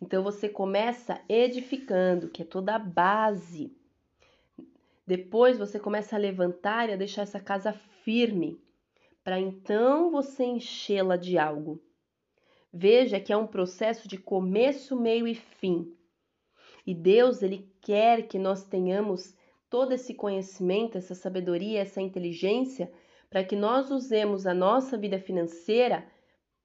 Então 0.00 0.22
você 0.22 0.48
começa 0.48 1.20
edificando, 1.28 2.28
que 2.28 2.42
é 2.42 2.44
toda 2.44 2.74
a 2.74 2.78
base. 2.78 3.72
Depois 5.06 5.56
você 5.56 5.78
começa 5.78 6.16
a 6.16 6.18
levantar 6.18 6.88
e 6.88 6.92
a 6.92 6.96
deixar 6.96 7.22
essa 7.22 7.40
casa 7.40 7.72
firme, 7.72 8.60
para 9.24 9.40
então 9.40 10.10
você 10.10 10.44
enchê-la 10.44 11.16
de 11.16 11.38
algo. 11.38 11.80
Veja 12.72 13.18
que 13.18 13.32
é 13.32 13.36
um 13.36 13.46
processo 13.46 14.06
de 14.06 14.18
começo, 14.18 14.94
meio 14.94 15.26
e 15.26 15.34
fim. 15.34 15.96
E 16.86 16.94
Deus, 16.94 17.42
ele 17.42 17.72
quer 17.80 18.28
que 18.28 18.38
nós 18.38 18.64
tenhamos 18.64 19.35
todo 19.76 19.92
esse 19.92 20.14
conhecimento, 20.14 20.96
essa 20.96 21.14
sabedoria, 21.14 21.82
essa 21.82 22.00
inteligência, 22.00 22.90
para 23.28 23.44
que 23.44 23.54
nós 23.54 23.90
usemos 23.90 24.46
a 24.46 24.54
nossa 24.54 24.96
vida 24.96 25.18
financeira 25.18 26.02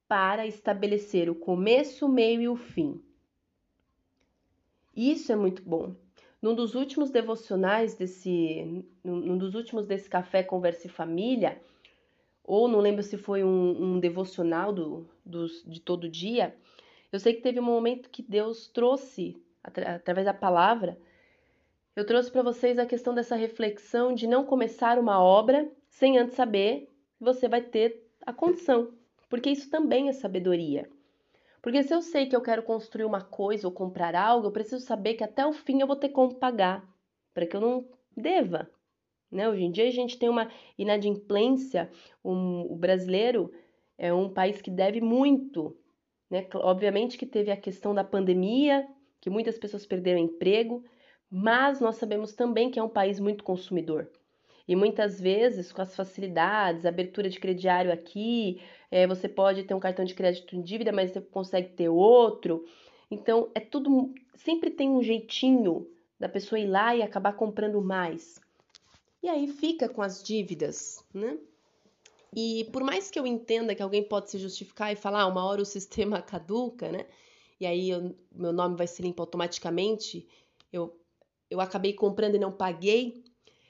para 0.08 0.48
estabelecer 0.48 1.30
o 1.30 1.36
começo, 1.36 2.06
o 2.06 2.10
meio 2.10 2.41
e 2.41 2.48
o 2.48 2.56
fim. 2.56 3.03
Isso 4.96 5.30
é 5.30 5.36
muito 5.36 5.62
bom. 5.62 5.94
Num 6.41 6.56
dos 6.56 6.74
últimos 6.74 7.12
devocionais 7.12 7.96
desse, 7.96 8.86
num 9.03 9.38
dos 9.38 9.56
últimos 9.56 9.86
desse 9.86 10.10
café 10.10 10.41
conversa 10.41 10.88
e 10.88 10.89
família, 10.89 11.62
ou 12.41 12.70
não 12.70 12.80
lembro 12.80 13.03
se 13.03 13.18
foi 13.18 13.44
um, 13.44 13.96
um 13.96 14.00
devocional 14.00 14.72
do, 14.72 15.06
de 15.68 15.82
todo 15.82 16.08
dia, 16.08 16.56
eu 17.12 17.20
sei 17.20 17.34
que 17.34 17.41
teve 17.41 17.60
um 17.60 17.63
momento 17.63 18.10
que 18.10 18.24
Deus 18.24 18.70
trouxe 18.70 19.36
através 19.62 20.25
da 20.25 20.34
palavra 20.34 20.98
eu 21.95 22.05
trouxe 22.05 22.31
para 22.31 22.41
vocês 22.41 22.79
a 22.79 22.86
questão 22.86 23.13
dessa 23.13 23.36
reflexão 23.36 24.13
de 24.13 24.25
não 24.25 24.45
começar 24.45 24.98
uma 24.98 25.21
obra 25.21 25.69
sem 25.89 26.17
antes 26.17 26.36
saber 26.36 26.89
se 27.13 27.24
você 27.24 27.48
vai 27.48 27.62
ter 27.62 28.07
a 28.25 28.31
condição, 28.31 28.93
porque 29.29 29.50
isso 29.50 29.69
também 29.69 30.07
é 30.07 30.13
sabedoria. 30.13 30.89
Porque 31.62 31.83
se 31.83 31.93
eu 31.93 32.01
sei 32.01 32.25
que 32.25 32.36
eu 32.36 32.41
quero 32.41 32.63
construir 32.63 33.05
uma 33.05 33.21
coisa 33.21 33.67
ou 33.67 33.74
comprar 33.74 34.15
algo, 34.15 34.48
eu 34.48 34.51
preciso 34.51 34.83
saber 34.83 35.13
que 35.13 35.24
até 35.24 35.45
o 35.45 35.53
fim 35.53 35.79
eu 35.79 35.88
vou 35.88 35.95
ter 35.95 36.10
como 36.10 36.36
pagar, 36.36 36.83
para 37.33 37.45
que 37.45 37.55
eu 37.55 37.62
não 37.62 37.86
deva. 38.15 38.69
Né? 39.29 39.48
Hoje 39.48 39.63
em 39.63 39.71
dia 39.71 39.88
a 39.88 39.91
gente 39.91 40.17
tem 40.17 40.29
uma 40.29 40.50
inadimplência, 40.77 41.89
um, 42.24 42.62
o 42.62 42.75
brasileiro 42.75 43.51
é 43.98 44.13
um 44.13 44.29
país 44.29 44.62
que 44.62 44.71
deve 44.71 45.01
muito. 45.01 45.77
Né? 46.29 46.48
Obviamente 46.55 47.17
que 47.17 47.25
teve 47.25 47.51
a 47.51 47.57
questão 47.57 47.93
da 47.93 48.03
pandemia, 48.03 48.88
que 49.19 49.29
muitas 49.29 49.60
pessoas 49.60 49.86
perderam 49.86 50.19
emprego, 50.19 50.83
mas 51.31 51.79
nós 51.79 51.95
sabemos 51.95 52.33
também 52.33 52.69
que 52.69 52.77
é 52.77 52.83
um 52.83 52.89
país 52.89 53.19
muito 53.19 53.43
consumidor. 53.43 54.09
E 54.67 54.75
muitas 54.75 55.19
vezes, 55.19 55.71
com 55.71 55.81
as 55.81 55.95
facilidades, 55.95 56.85
abertura 56.85 57.29
de 57.29 57.39
crediário 57.39 57.91
aqui, 57.91 58.61
é, 58.89 59.07
você 59.07 59.27
pode 59.29 59.63
ter 59.63 59.73
um 59.73 59.79
cartão 59.79 60.03
de 60.03 60.13
crédito 60.13 60.55
em 60.55 60.61
dívida, 60.61 60.91
mas 60.91 61.11
você 61.11 61.21
consegue 61.21 61.69
ter 61.69 61.89
outro. 61.89 62.65
Então, 63.09 63.50
é 63.55 63.59
tudo. 63.59 64.13
Sempre 64.35 64.69
tem 64.69 64.89
um 64.89 65.01
jeitinho 65.01 65.88
da 66.19 66.29
pessoa 66.29 66.59
ir 66.59 66.67
lá 66.67 66.95
e 66.95 67.01
acabar 67.01 67.33
comprando 67.33 67.81
mais. 67.81 68.39
E 69.23 69.29
aí 69.29 69.47
fica 69.47 69.88
com 69.88 70.01
as 70.01 70.21
dívidas, 70.21 71.03
né? 71.13 71.38
E 72.35 72.69
por 72.71 72.83
mais 72.83 73.11
que 73.11 73.19
eu 73.19 73.27
entenda 73.27 73.75
que 73.75 73.83
alguém 73.83 74.03
pode 74.03 74.31
se 74.31 74.38
justificar 74.38 74.91
e 74.91 74.95
falar, 74.95 75.21
ah, 75.21 75.27
uma 75.27 75.45
hora 75.45 75.61
o 75.61 75.65
sistema 75.65 76.21
caduca, 76.23 76.91
né? 76.91 77.05
E 77.59 77.65
aí 77.65 77.89
eu, 77.89 78.15
meu 78.31 78.51
nome 78.51 78.75
vai 78.75 78.88
ser 78.88 79.03
limpo 79.03 79.21
automaticamente, 79.21 80.27
eu 80.71 81.00
eu 81.51 81.60
acabei 81.60 81.91
comprando 81.91 82.36
e 82.36 82.39
não 82.39 82.51
paguei. 82.51 83.25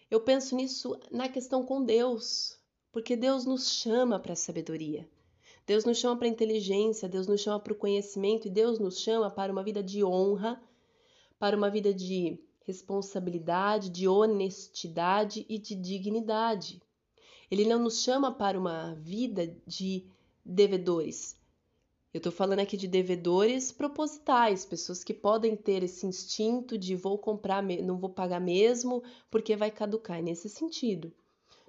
Eu 0.09 0.21
penso 0.21 0.55
nisso 0.55 0.95
na 1.09 1.27
questão 1.27 1.65
com 1.65 1.83
Deus, 1.83 2.59
porque 2.91 3.15
Deus 3.15 3.43
nos 3.43 3.71
chama 3.71 4.19
para 4.19 4.33
a 4.33 4.35
sabedoria. 4.35 5.09
Deus 5.65 5.83
nos 5.83 5.97
chama 5.97 6.15
para 6.15 6.27
a 6.27 6.29
inteligência, 6.29 7.09
Deus 7.09 7.25
nos 7.25 7.41
chama 7.41 7.59
para 7.59 7.73
o 7.73 7.75
conhecimento 7.75 8.47
e 8.47 8.51
Deus 8.51 8.77
nos 8.77 8.99
chama 8.99 9.31
para 9.31 9.51
uma 9.51 9.63
vida 9.63 9.81
de 9.81 10.03
honra, 10.03 10.61
para 11.39 11.57
uma 11.57 11.71
vida 11.71 11.91
de 11.91 12.39
responsabilidade, 12.65 13.89
de 13.89 14.07
honestidade 14.07 15.43
e 15.49 15.57
de 15.57 15.73
dignidade. 15.73 16.79
Ele 17.49 17.65
não 17.65 17.79
nos 17.79 18.03
chama 18.03 18.31
para 18.31 18.59
uma 18.59 18.93
vida 18.95 19.55
de 19.65 20.05
devedores, 20.45 21.35
eu 22.13 22.17
estou 22.17 22.31
falando 22.31 22.59
aqui 22.59 22.75
de 22.75 22.89
devedores 22.89 23.71
propositais, 23.71 24.65
pessoas 24.65 25.01
que 25.01 25.13
podem 25.13 25.55
ter 25.55 25.81
esse 25.81 26.05
instinto 26.05 26.77
de 26.77 26.93
vou 26.93 27.17
comprar, 27.17 27.63
não 27.63 27.97
vou 27.97 28.09
pagar 28.09 28.41
mesmo, 28.41 29.01
porque 29.29 29.55
vai 29.55 29.71
caducar. 29.71 30.19
É 30.19 30.21
nesse 30.21 30.49
sentido. 30.49 31.13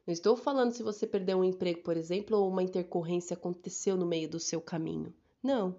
Não 0.04 0.12
estou 0.12 0.36
falando 0.36 0.72
se 0.72 0.82
você 0.82 1.06
perdeu 1.06 1.38
um 1.38 1.44
emprego, 1.44 1.80
por 1.82 1.96
exemplo, 1.96 2.36
ou 2.36 2.48
uma 2.48 2.62
intercorrência 2.62 3.34
aconteceu 3.34 3.96
no 3.96 4.04
meio 4.04 4.28
do 4.28 4.40
seu 4.40 4.60
caminho. 4.60 5.14
Não. 5.40 5.76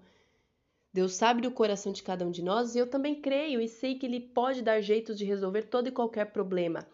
Deus 0.93 1.13
sabe 1.13 1.41
do 1.41 1.51
coração 1.51 1.91
de 1.91 2.01
cada 2.01 2.25
um 2.25 2.31
de 2.31 2.41
nós 2.41 2.73
e 2.73 2.79
eu 2.79 2.87
também 2.87 3.19
creio 3.19 3.59
e 3.59 3.67
sei 3.67 3.95
que 3.95 4.05
Ele 4.05 4.21
pode 4.21 4.61
dar 4.61 4.79
jeitos 4.79 5.17
de 5.17 5.25
resolver 5.25 5.63
todo 5.63 5.89
e 5.89 5.91
qualquer 5.91 6.31
problema. 6.31 6.87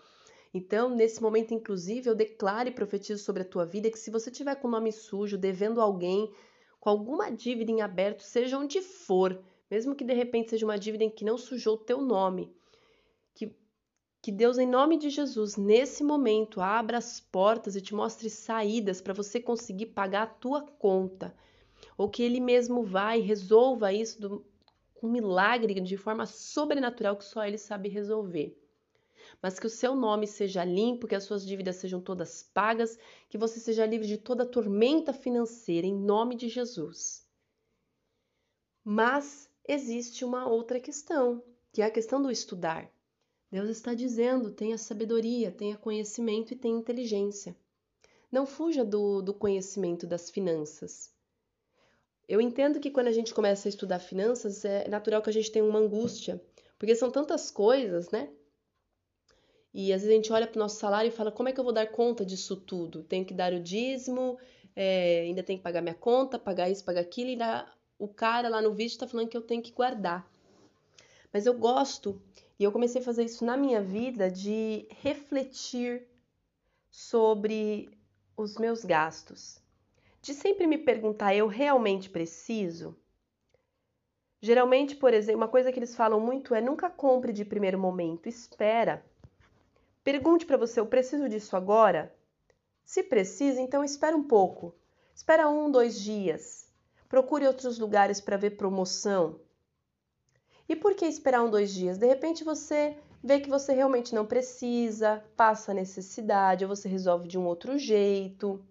Então, 0.51 0.89
nesse 0.89 1.21
momento, 1.21 1.53
inclusive, 1.53 2.09
eu 2.09 2.15
declaro 2.15 2.69
e 2.69 2.71
profetizo 2.71 3.23
sobre 3.23 3.43
a 3.43 3.45
tua 3.45 3.63
vida 3.63 3.91
que 3.91 3.99
se 3.99 4.09
você 4.09 4.31
tiver 4.31 4.55
com 4.55 4.67
o 4.67 4.71
nome 4.71 4.91
sujo, 4.91 5.38
devendo 5.38 5.79
alguém, 5.79 6.31
com 6.79 6.89
alguma 6.89 7.29
dívida 7.29 7.71
em 7.71 7.81
aberto, 7.81 8.21
seja 8.21 8.57
onde 8.57 8.81
for, 8.81 9.41
mesmo 9.69 9.95
que 9.95 10.03
de 10.03 10.13
repente 10.13 10.50
seja 10.50 10.65
uma 10.65 10.79
dívida 10.79 11.03
em 11.03 11.09
que 11.09 11.25
não 11.25 11.38
sujou 11.38 11.75
o 11.75 11.79
teu 11.79 12.01
nome, 12.01 12.53
que, 13.33 13.53
que 14.21 14.31
Deus, 14.31 14.57
em 14.57 14.67
nome 14.67 14.98
de 14.98 15.09
Jesus, 15.09 15.57
nesse 15.57 16.03
momento, 16.03 16.62
abra 16.62 16.98
as 16.98 17.19
portas 17.19 17.75
e 17.75 17.81
te 17.81 17.93
mostre 17.93 18.29
saídas 18.29 19.01
para 19.01 19.13
você 19.13 19.39
conseguir 19.39 19.88
pagar 19.88 20.24
a 20.24 20.27
tua 20.27 20.62
conta, 20.62 21.36
ou 21.98 22.09
que 22.09 22.24
Ele 22.24 22.39
mesmo 22.39 22.83
vá 22.83 23.15
e 23.15 23.21
resolva 23.21 23.93
isso 23.93 24.45
com 24.93 25.07
um 25.07 25.12
milagre 25.12 25.79
de 25.79 25.98
forma 25.98 26.25
sobrenatural 26.25 27.15
que 27.15 27.25
só 27.25 27.45
Ele 27.45 27.57
sabe 27.57 27.89
resolver 27.89 28.57
mas 29.41 29.59
que 29.59 29.67
o 29.67 29.69
seu 29.69 29.95
nome 29.95 30.27
seja 30.27 30.63
limpo, 30.63 31.07
que 31.07 31.15
as 31.15 31.24
suas 31.24 31.45
dívidas 31.45 31.77
sejam 31.77 32.01
todas 32.01 32.43
pagas, 32.43 32.98
que 33.27 33.38
você 33.38 33.59
seja 33.59 33.86
livre 33.86 34.07
de 34.07 34.17
toda 34.17 34.45
tormenta 34.45 35.13
financeira, 35.13 35.88
em 35.88 35.95
nome 35.95 36.36
de 36.36 36.50
Jesus. 36.50 37.27
Mas 38.83 39.50
existe 39.67 40.25
uma 40.25 40.48
outra 40.48 40.79
questão, 40.79 41.43
que 41.71 41.81
é 41.81 41.86
a 41.86 41.91
questão 41.91 42.21
do 42.21 42.31
estudar. 42.31 42.91
Deus 43.51 43.69
está 43.69 43.93
dizendo: 43.93 44.51
tenha 44.51 44.77
sabedoria, 44.77 45.51
tenha 45.51 45.77
conhecimento 45.77 46.53
e 46.53 46.57
tenha 46.57 46.77
inteligência. 46.77 47.55
Não 48.31 48.45
fuja 48.45 48.86
do, 48.86 49.21
do 49.21 49.33
conhecimento 49.33 50.05
das 50.05 50.29
finanças. 50.29 51.12
Eu 52.27 52.39
entendo 52.39 52.79
que 52.79 52.91
quando 52.91 53.07
a 53.07 53.12
gente 53.12 53.33
começa 53.33 53.67
a 53.67 53.71
estudar 53.71 53.98
finanças, 53.98 54.63
é 54.63 54.88
natural 54.88 55.19
que 55.21 55.31
a 55.31 55.33
gente 55.33 55.51
tenha 55.51 55.65
uma 55.65 55.79
angústia, 55.79 56.39
porque 56.77 56.95
são 56.95 57.09
tantas 57.09 57.50
coisas, 57.50 58.12
né? 58.12 58.29
E 59.73 59.93
às 59.93 60.01
vezes 60.01 60.13
a 60.13 60.15
gente 60.15 60.33
olha 60.33 60.47
para 60.47 60.57
o 60.57 60.59
nosso 60.59 60.79
salário 60.79 61.09
e 61.09 61.11
fala: 61.11 61.31
como 61.31 61.49
é 61.49 61.51
que 61.51 61.59
eu 61.59 61.63
vou 61.63 61.73
dar 61.73 61.88
conta 61.88 62.25
disso 62.25 62.55
tudo? 62.55 63.03
Tenho 63.03 63.25
que 63.25 63.33
dar 63.33 63.53
o 63.53 63.59
dízimo, 63.59 64.38
é, 64.75 65.21
ainda 65.21 65.43
tenho 65.43 65.59
que 65.59 65.63
pagar 65.63 65.81
minha 65.81 65.95
conta, 65.95 66.39
pagar 66.39 66.69
isso, 66.69 66.83
pagar 66.83 67.01
aquilo, 67.01 67.29
e 67.29 67.31
ainda 67.33 67.71
o 67.97 68.07
cara 68.07 68.49
lá 68.49 68.61
no 68.61 68.73
vídeo 68.73 68.93
está 68.93 69.07
falando 69.07 69.27
que 69.27 69.38
eu 69.38 69.41
tenho 69.41 69.61
que 69.61 69.71
guardar. 69.71 70.29
Mas 71.31 71.45
eu 71.45 71.53
gosto, 71.53 72.19
e 72.57 72.63
eu 72.63 72.71
comecei 72.71 73.01
a 73.01 73.03
fazer 73.03 73.25
isso 73.25 73.45
na 73.45 73.55
minha 73.55 73.81
vida, 73.81 74.31
de 74.31 74.88
refletir 75.01 76.07
sobre 76.89 77.89
os 78.35 78.57
meus 78.57 78.83
gastos. 78.83 79.61
De 80.21 80.33
sempre 80.33 80.65
me 80.65 80.77
perguntar, 80.77 81.35
eu 81.35 81.47
realmente 81.47 82.09
preciso? 82.09 82.95
Geralmente, 84.41 84.95
por 84.95 85.13
exemplo, 85.13 85.41
uma 85.41 85.47
coisa 85.47 85.71
que 85.71 85.79
eles 85.79 85.95
falam 85.95 86.19
muito 86.19 86.55
é 86.55 86.61
nunca 86.61 86.89
compre 86.89 87.33
de 87.33 87.45
primeiro 87.45 87.77
momento, 87.77 88.27
espera. 88.27 89.05
Pergunte 90.03 90.46
para 90.46 90.58
você, 90.58 90.79
eu 90.79 90.86
preciso 90.86 91.27
disso 91.27 91.56
agora? 91.56 92.15
Se 92.84 93.03
precisa, 93.03 93.62
então 93.62 93.84
espera 93.84 94.15
um 94.15 94.24
pouco. 94.24 94.75
Espera 95.13 95.50
um, 95.50 95.70
dois 95.70 96.00
dias. 96.00 96.72
Procure 97.08 97.46
outros 97.46 97.77
lugares 97.77 98.22
para 98.22 98.38
ver 98.38 98.51
promoção. 98.51 99.39
E 100.68 100.75
por 100.75 100.96
que 100.96 101.06
esperar 101.06 101.44
um, 101.44 101.50
dois 101.50 101.74
dias? 101.74 101.98
De 101.98 102.08
repente 102.08 102.44
você 102.44 102.98
vê 103.24 103.39
que 103.39 103.50
você 103.50 103.74
realmente 103.74 104.15
não 104.15 104.25
precisa, 104.25 105.24
passa 105.36 105.72
a 105.72 105.75
necessidade, 105.75 106.63
ou 106.63 106.70
você 106.70 106.88
resolve 106.88 107.27
de 107.27 107.38
um 107.38 107.46
outro 107.46 107.77
jeito. 107.77 108.63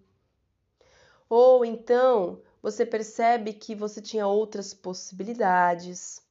Ou 1.29 1.63
então 1.63 2.41
você 2.61 2.85
percebe 2.85 3.53
que 3.53 3.75
você 3.75 4.01
tinha 4.01 4.27
outras 4.27 4.73
possibilidades. 4.73 6.21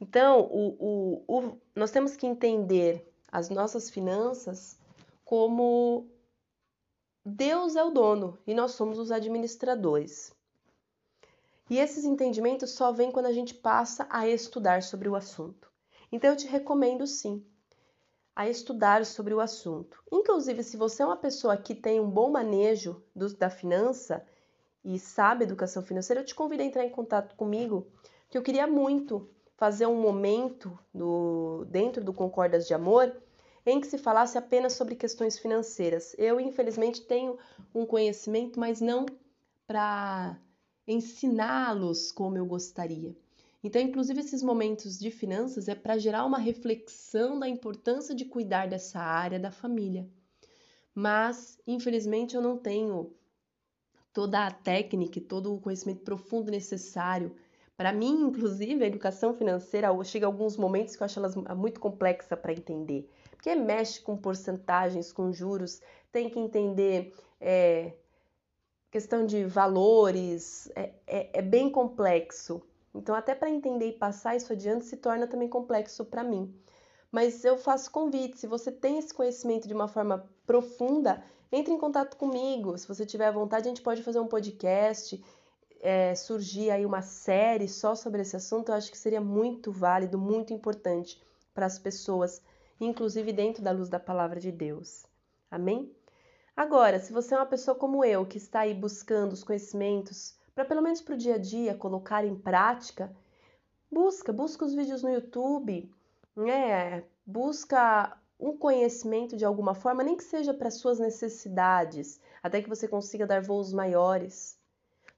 Então, 0.00 0.40
o, 0.40 0.76
o, 0.78 1.24
o, 1.26 1.58
nós 1.74 1.90
temos 1.90 2.16
que 2.16 2.26
entender 2.26 3.10
as 3.36 3.50
nossas 3.50 3.90
finanças 3.90 4.78
como 5.22 6.08
Deus 7.22 7.76
é 7.76 7.84
o 7.84 7.90
dono 7.90 8.38
e 8.46 8.54
nós 8.54 8.70
somos 8.70 8.98
os 8.98 9.12
administradores. 9.12 10.34
E 11.68 11.78
esses 11.78 12.06
entendimentos 12.06 12.70
só 12.70 12.92
vêm 12.92 13.12
quando 13.12 13.26
a 13.26 13.32
gente 13.34 13.52
passa 13.52 14.06
a 14.08 14.26
estudar 14.26 14.82
sobre 14.82 15.06
o 15.06 15.14
assunto. 15.14 15.70
Então 16.10 16.30
eu 16.30 16.36
te 16.36 16.46
recomendo 16.46 17.06
sim 17.06 17.44
a 18.34 18.48
estudar 18.48 19.04
sobre 19.04 19.34
o 19.34 19.40
assunto. 19.40 20.02
Inclusive, 20.10 20.62
se 20.62 20.78
você 20.78 21.02
é 21.02 21.06
uma 21.06 21.16
pessoa 21.18 21.58
que 21.58 21.74
tem 21.74 22.00
um 22.00 22.08
bom 22.08 22.30
manejo 22.30 23.02
do, 23.14 23.28
da 23.34 23.50
finança 23.50 24.24
e 24.82 24.98
sabe 24.98 25.44
educação 25.44 25.82
financeira, 25.82 26.22
eu 26.22 26.26
te 26.26 26.34
convido 26.34 26.62
a 26.62 26.66
entrar 26.66 26.86
em 26.86 26.90
contato 26.90 27.36
comigo, 27.36 27.86
que 28.30 28.38
eu 28.38 28.42
queria 28.42 28.66
muito 28.66 29.28
fazer 29.58 29.84
um 29.84 30.00
momento 30.00 30.78
do, 30.94 31.66
dentro 31.68 32.02
do 32.02 32.14
Concordas 32.14 32.66
de 32.66 32.72
Amor 32.72 33.14
em 33.66 33.80
que 33.80 33.86
se 33.88 33.98
falasse 33.98 34.38
apenas 34.38 34.74
sobre 34.74 34.94
questões 34.94 35.38
financeiras. 35.38 36.14
Eu, 36.16 36.40
infelizmente, 36.40 37.02
tenho 37.02 37.36
um 37.74 37.84
conhecimento, 37.84 38.58
mas 38.60 38.80
não 38.80 39.04
para 39.66 40.38
ensiná-los 40.86 42.12
como 42.12 42.38
eu 42.38 42.46
gostaria. 42.46 43.14
Então, 43.64 43.82
inclusive, 43.82 44.20
esses 44.20 44.42
momentos 44.42 44.96
de 44.96 45.10
finanças 45.10 45.66
é 45.66 45.74
para 45.74 45.98
gerar 45.98 46.24
uma 46.24 46.38
reflexão 46.38 47.36
da 47.36 47.48
importância 47.48 48.14
de 48.14 48.24
cuidar 48.24 48.68
dessa 48.68 49.00
área 49.00 49.40
da 49.40 49.50
família. 49.50 50.08
Mas, 50.94 51.60
infelizmente, 51.66 52.36
eu 52.36 52.40
não 52.40 52.56
tenho 52.56 53.12
toda 54.12 54.46
a 54.46 54.50
técnica 54.50 55.20
todo 55.20 55.52
o 55.52 55.60
conhecimento 55.60 56.02
profundo 56.02 56.50
necessário. 56.50 57.34
Para 57.76 57.92
mim, 57.92 58.22
inclusive, 58.22 58.82
a 58.82 58.86
educação 58.86 59.34
financeira 59.34 59.88
chega 60.04 60.24
a 60.24 60.28
alguns 60.28 60.56
momentos 60.56 60.96
que 60.96 61.02
eu 61.02 61.04
acho 61.04 61.18
ela 61.18 61.54
muito 61.54 61.80
complexa 61.80 62.34
para 62.36 62.52
entender. 62.52 63.10
Porque 63.36 63.54
mexe 63.54 64.00
com 64.00 64.16
porcentagens, 64.16 65.12
com 65.12 65.32
juros, 65.32 65.80
tem 66.10 66.28
que 66.28 66.38
entender 66.38 67.14
é, 67.40 67.92
questão 68.90 69.24
de 69.24 69.44
valores, 69.44 70.70
é, 70.74 70.92
é, 71.06 71.38
é 71.38 71.42
bem 71.42 71.70
complexo. 71.70 72.62
Então, 72.94 73.14
até 73.14 73.34
para 73.34 73.50
entender 73.50 73.88
e 73.88 73.92
passar 73.92 74.36
isso 74.36 74.52
adiante 74.52 74.86
se 74.86 74.96
torna 74.96 75.26
também 75.26 75.48
complexo 75.48 76.04
para 76.04 76.24
mim. 76.24 76.54
Mas 77.12 77.44
eu 77.44 77.56
faço 77.56 77.90
convite, 77.90 78.38
se 78.38 78.46
você 78.46 78.72
tem 78.72 78.98
esse 78.98 79.12
conhecimento 79.12 79.68
de 79.68 79.74
uma 79.74 79.86
forma 79.86 80.28
profunda, 80.46 81.22
entre 81.52 81.72
em 81.72 81.78
contato 81.78 82.16
comigo. 82.16 82.76
Se 82.76 82.88
você 82.88 83.06
tiver 83.06 83.30
vontade, 83.32 83.66
a 83.66 83.68
gente 83.68 83.82
pode 83.82 84.02
fazer 84.02 84.18
um 84.18 84.26
podcast, 84.26 85.22
é, 85.80 86.14
surgir 86.14 86.70
aí 86.70 86.84
uma 86.84 87.02
série 87.02 87.68
só 87.68 87.94
sobre 87.94 88.22
esse 88.22 88.36
assunto. 88.36 88.70
Eu 88.70 88.74
acho 88.74 88.90
que 88.90 88.98
seria 88.98 89.20
muito 89.20 89.70
válido, 89.70 90.18
muito 90.18 90.52
importante 90.52 91.22
para 91.54 91.66
as 91.66 91.78
pessoas, 91.78 92.42
inclusive 92.80 93.32
dentro 93.32 93.62
da 93.62 93.70
luz 93.70 93.88
da 93.88 94.00
palavra 94.00 94.40
de 94.40 94.52
Deus. 94.52 95.06
Amém? 95.50 95.94
Agora, 96.56 96.98
se 96.98 97.12
você 97.12 97.34
é 97.34 97.38
uma 97.38 97.46
pessoa 97.46 97.76
como 97.76 98.04
eu, 98.04 98.24
que 98.26 98.38
está 98.38 98.60
aí 98.60 98.74
buscando 98.74 99.32
os 99.32 99.44
conhecimentos 99.44 100.36
para 100.54 100.64
pelo 100.64 100.80
menos 100.80 101.02
para 101.02 101.14
o 101.14 101.18
dia 101.18 101.34
a 101.34 101.38
dia 101.38 101.74
colocar 101.74 102.24
em 102.24 102.34
prática, 102.34 103.14
busca, 103.92 104.32
busca 104.32 104.64
os 104.64 104.74
vídeos 104.74 105.02
no 105.02 105.10
YouTube, 105.10 105.92
né? 106.34 107.04
Busca 107.26 108.16
um 108.40 108.56
conhecimento 108.56 109.36
de 109.36 109.44
alguma 109.44 109.74
forma, 109.74 110.02
nem 110.02 110.16
que 110.16 110.24
seja 110.24 110.54
para 110.54 110.70
suas 110.70 110.98
necessidades, 110.98 112.20
até 112.42 112.62
que 112.62 112.68
você 112.68 112.88
consiga 112.88 113.26
dar 113.26 113.42
voos 113.42 113.72
maiores. 113.72 114.58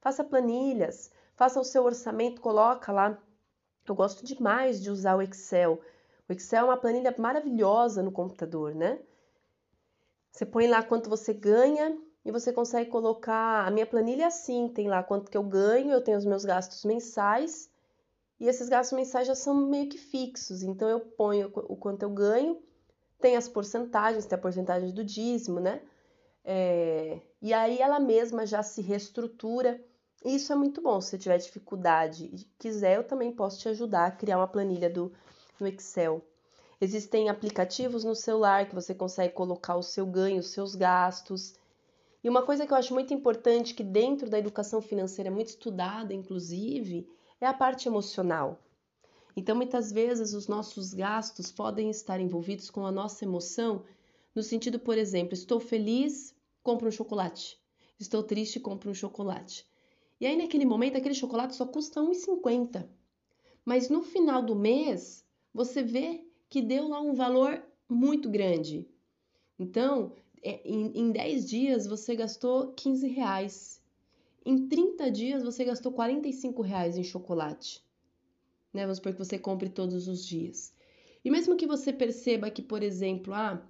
Faça 0.01 0.25
planilhas, 0.25 1.13
faça 1.37 1.61
o 1.61 1.65
seu 1.65 1.85
orçamento, 1.85 2.41
coloca 2.41 2.91
lá. 2.93 3.17
Eu 3.87 3.95
gosto 3.95 4.25
demais 4.25 4.83
de 4.83 4.91
usar 4.91 5.17
o 5.17 5.23
Excel. 5.23 5.81
O 6.29 6.33
Excel 6.33 6.63
é 6.63 6.65
uma 6.65 6.77
planilha 6.77 7.15
maravilhosa 7.17 8.03
no 8.03 8.13
computador, 8.13 8.75
né? 8.75 8.99
Você 10.31 10.45
põe 10.45 10.69
lá 10.69 10.83
quanto 10.83 11.09
você 11.09 11.33
ganha 11.33 11.99
e 12.25 12.31
você 12.31 12.53
consegue 12.53 12.91
colocar. 12.91 13.67
A 13.67 13.71
minha 13.71 13.87
planilha 13.87 14.25
é 14.25 14.27
assim: 14.27 14.69
tem 14.69 14.89
lá 14.89 15.03
quanto 15.03 15.31
que 15.31 15.37
eu 15.37 15.43
ganho, 15.43 15.91
eu 15.91 16.03
tenho 16.03 16.19
os 16.19 16.27
meus 16.27 16.45
gastos 16.45 16.85
mensais, 16.85 17.71
e 18.39 18.47
esses 18.47 18.69
gastos 18.69 18.97
mensais 18.97 19.27
já 19.27 19.35
são 19.35 19.55
meio 19.55 19.89
que 19.89 19.99
fixos. 19.99 20.63
Então 20.63 20.89
eu 20.89 21.01
ponho 21.01 21.51
o 21.55 21.77
quanto 21.77 22.03
eu 22.03 22.11
ganho, 22.11 22.63
tem 23.21 23.37
as 23.37 23.49
porcentagens, 23.49 24.27
tem 24.27 24.39
a 24.39 24.41
porcentagem 24.41 24.93
do 24.93 25.03
dízimo, 25.03 25.61
né? 25.61 25.81
É, 26.45 27.21
e 27.43 27.53
aí 27.53 27.79
ela 27.79 27.99
mesma 27.99 28.47
já 28.47 28.63
se 28.63 28.81
reestrutura. 28.81 29.83
Isso 30.25 30.53
é 30.53 30.57
muito 30.57 30.83
bom. 30.83 31.01
Se 31.01 31.11
você 31.11 31.19
tiver 31.19 31.39
dificuldade 31.39 32.27
e 32.27 32.45
quiser, 32.59 32.97
eu 32.97 33.05
também 33.05 33.33
posso 33.33 33.59
te 33.59 33.69
ajudar 33.69 34.07
a 34.07 34.11
criar 34.11 34.39
uma 34.39 34.49
planilha 34.49 34.91
do, 34.91 35.13
no 35.61 35.67
Excel. 35.67 36.25
Existem 36.81 37.29
aplicativos 37.29 38.05
no 38.05 38.15
celular 38.15 38.69
que 38.69 38.75
você 38.75 38.95
consegue 38.95 39.35
colocar 39.35 39.77
o 39.77 39.83
seu 39.83 40.07
ganho, 40.07 40.39
os 40.39 40.51
seus 40.51 40.75
gastos. 40.75 41.55
E 42.23 42.29
uma 42.29 42.43
coisa 42.43 42.67
que 42.67 42.73
eu 42.73 42.77
acho 42.77 42.95
muito 42.95 43.13
importante, 43.13 43.75
que 43.75 43.83
dentro 43.83 44.31
da 44.31 44.39
educação 44.39 44.81
financeira 44.81 45.29
é 45.29 45.33
muito 45.33 45.49
estudada, 45.49 46.15
inclusive, 46.15 47.09
é 47.41 47.47
a 47.47 47.55
parte 47.55 47.89
emocional. 47.89 48.61
Então, 49.37 49.57
muitas 49.57 49.93
vezes, 49.93 50.35
os 50.35 50.49
nossos 50.49 50.93
gastos 50.95 51.53
podem 51.53 51.91
estar 51.91 52.21
envolvidos 52.21 52.71
com 52.71 52.85
a 52.87 52.93
nossa 52.93 53.25
emoção, 53.25 53.85
no 54.35 54.43
sentido, 54.43 54.79
por 54.79 54.97
exemplo, 54.97 55.35
estou 55.35 55.59
feliz, 55.59 56.35
compro 56.63 56.89
um 56.89 56.93
chocolate. 56.93 57.59
Estou 57.99 58.23
triste, 58.23 58.61
compro 58.61 58.91
um 58.91 58.95
chocolate. 58.95 59.67
E 60.21 60.27
aí, 60.27 60.37
naquele 60.37 60.65
momento, 60.65 60.97
aquele 60.97 61.15
chocolate 61.15 61.57
só 61.57 61.67
custa 61.67 62.01
R$ 62.01 62.09
1,50. 62.09 62.89
Mas 63.65 63.89
no 63.89 64.03
final 64.03 64.43
do 64.43 64.55
mês, 64.55 65.25
você 65.59 65.83
vê 65.83 66.25
que 66.49 66.63
deu 66.63 66.87
lá 66.87 67.01
um 67.01 67.15
valor 67.15 67.61
muito 67.89 68.31
grande. 68.31 68.89
Então, 69.59 70.15
é, 70.41 70.61
em, 70.65 70.93
em 70.97 71.11
10 71.11 71.51
dias 71.51 71.85
você 71.85 72.15
gastou 72.15 72.73
15 72.75 73.09
reais. 73.09 73.83
Em 74.47 74.69
30 74.69 75.11
dias 75.11 75.43
você 75.43 75.65
gastou 75.65 75.91
45 75.91 76.63
reais 76.63 76.97
em 76.97 77.03
chocolate. 77.03 77.85
Né? 78.73 78.83
Vamos 78.83 78.99
supor 78.99 79.13
que 79.13 79.19
você 79.19 79.37
compre 79.37 79.69
todos 79.69 80.07
os 80.07 80.25
dias. 80.25 80.73
E 81.25 81.31
mesmo 81.31 81.57
que 81.57 81.67
você 81.67 81.93
perceba 81.93 82.53
que, 82.53 82.63
por 82.63 82.85
exemplo, 82.85 83.35
ah, 83.35 83.61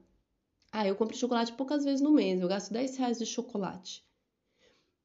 ah, 0.70 0.86
eu 0.86 0.94
compro 0.94 1.16
chocolate 1.16 1.54
poucas 1.54 1.84
vezes 1.84 2.02
no 2.02 2.12
mês, 2.12 2.38
eu 2.38 2.48
gasto 2.48 2.70
10 2.70 2.98
reais 2.98 3.18
de 3.18 3.24
chocolate. 3.24 4.06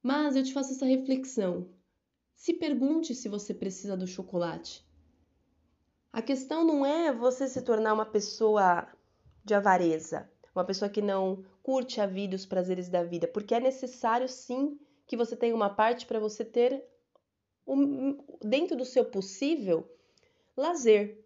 Mas 0.02 0.36
eu 0.36 0.42
te 0.42 0.52
faço 0.52 0.72
essa 0.72 0.84
reflexão. 0.84 1.66
Se 2.34 2.52
pergunte 2.52 3.14
se 3.14 3.26
você 3.26 3.54
precisa 3.54 3.96
do 3.96 4.06
chocolate. 4.06 4.84
A 6.14 6.22
questão 6.22 6.62
não 6.62 6.86
é 6.86 7.10
você 7.10 7.48
se 7.48 7.60
tornar 7.60 7.92
uma 7.92 8.06
pessoa 8.06 8.86
de 9.44 9.52
avareza, 9.52 10.30
uma 10.54 10.64
pessoa 10.64 10.88
que 10.88 11.02
não 11.02 11.44
curte 11.60 12.00
a 12.00 12.06
vida 12.06 12.34
e 12.34 12.36
os 12.36 12.46
prazeres 12.46 12.88
da 12.88 13.02
vida, 13.02 13.26
porque 13.26 13.52
é 13.52 13.58
necessário 13.58 14.28
sim 14.28 14.78
que 15.08 15.16
você 15.16 15.34
tenha 15.34 15.52
uma 15.52 15.68
parte 15.68 16.06
para 16.06 16.20
você 16.20 16.44
ter 16.44 16.86
dentro 18.40 18.76
do 18.76 18.84
seu 18.84 19.04
possível, 19.04 19.92
lazer. 20.56 21.20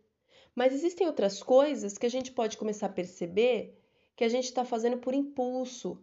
Mas 0.55 0.73
existem 0.73 1.07
outras 1.07 1.43
coisas 1.43 1.99
que 1.99 2.07
a 2.07 2.11
gente 2.11 2.33
pode 2.33 2.57
começar 2.57 2.87
a 2.87 2.89
perceber 3.01 3.79
que 4.17 4.25
a 4.25 4.29
gente 4.31 4.45
está 4.45 4.65
fazendo 4.65 4.97
por 4.97 5.13
impulso 5.13 6.03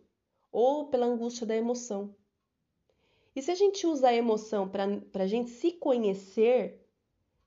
ou 0.52 0.92
pela 0.92 1.08
angústia 1.08 1.48
da 1.48 1.56
emoção. 1.56 2.16
E 3.36 3.42
se 3.42 3.50
a 3.50 3.56
gente 3.56 3.88
usa 3.88 4.10
a 4.10 4.14
emoção 4.14 4.70
para 4.70 5.24
a 5.24 5.28
gente 5.28 5.50
se 5.50 5.72
conhecer, 5.72 6.85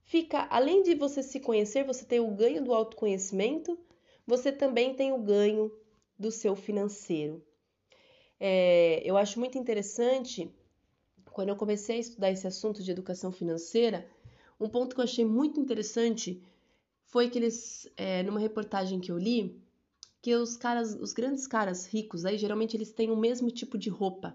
fica, 0.09 0.49
além 0.51 0.83
de 0.83 0.95
você 0.95 1.23
se 1.23 1.39
conhecer, 1.39 1.85
você 1.85 2.03
tem 2.03 2.19
o 2.19 2.31
ganho 2.31 2.65
do 2.65 2.73
autoconhecimento, 2.73 3.79
você 4.27 4.51
também 4.51 4.95
tem 4.95 5.13
o 5.13 5.19
ganho 5.19 5.71
do 6.19 6.31
seu 6.31 6.57
financeiro. 6.57 7.45
É, 8.41 9.03
eu 9.05 9.19
acho 9.19 9.39
muito 9.39 9.59
interessante, 9.59 10.51
quando 11.31 11.51
eu 11.51 11.57
comecei 11.57 11.97
a 11.97 12.01
estudar 12.01 12.31
esse 12.31 12.47
assunto 12.47 12.83
de 12.83 12.91
educação 12.91 13.31
financeira, 13.31 14.09
um 14.59 14.67
ponto 14.67 14.95
que 14.95 15.01
eu 15.01 15.05
achei 15.05 15.27
muito 15.27 15.61
interessante 15.61 16.43
foi 17.05 17.29
que 17.29 17.39
eles, 17.39 17.87
é, 17.95 18.23
numa 18.23 18.41
reportagem 18.41 19.01
que 19.01 19.13
eu 19.13 19.19
li, 19.19 19.63
que 20.23 20.35
os 20.35 20.57
caras, 20.57 20.95
os 20.95 21.13
grandes 21.13 21.47
caras 21.47 21.87
ricos, 21.87 22.25
aí 22.25 22.39
geralmente 22.39 22.75
eles 22.75 22.93
têm 22.93 23.11
o 23.11 23.17
mesmo 23.17 23.51
tipo 23.51 23.77
de 23.77 23.91
roupa. 23.91 24.35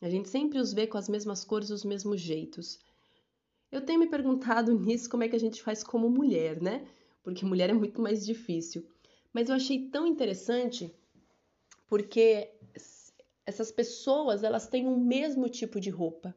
A 0.00 0.08
gente 0.08 0.30
sempre 0.30 0.58
os 0.58 0.72
vê 0.72 0.86
com 0.86 0.96
as 0.96 1.08
mesmas 1.08 1.44
cores, 1.44 1.68
os 1.68 1.84
mesmos 1.84 2.18
jeitos. 2.18 2.80
Eu 3.72 3.80
tenho 3.80 3.98
me 3.98 4.06
perguntado 4.06 4.72
nisso 4.78 5.08
como 5.08 5.24
é 5.24 5.28
que 5.28 5.34
a 5.34 5.40
gente 5.40 5.62
faz 5.62 5.82
como 5.82 6.10
mulher, 6.10 6.60
né? 6.60 6.86
Porque 7.22 7.46
mulher 7.46 7.70
é 7.70 7.72
muito 7.72 8.02
mais 8.02 8.24
difícil. 8.24 8.86
Mas 9.32 9.48
eu 9.48 9.54
achei 9.56 9.88
tão 9.88 10.06
interessante 10.06 10.94
porque 11.88 12.50
essas 13.46 13.72
pessoas, 13.72 14.44
elas 14.44 14.68
têm 14.68 14.86
o 14.86 14.96
mesmo 14.96 15.48
tipo 15.48 15.80
de 15.80 15.90
roupa. 15.90 16.36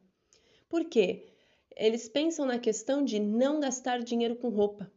Por 0.68 0.86
quê? 0.86 1.28
Eles 1.76 2.08
pensam 2.08 2.46
na 2.46 2.58
questão 2.58 3.04
de 3.04 3.20
não 3.20 3.60
gastar 3.60 4.02
dinheiro 4.02 4.36
com 4.36 4.48
roupa. 4.48 4.90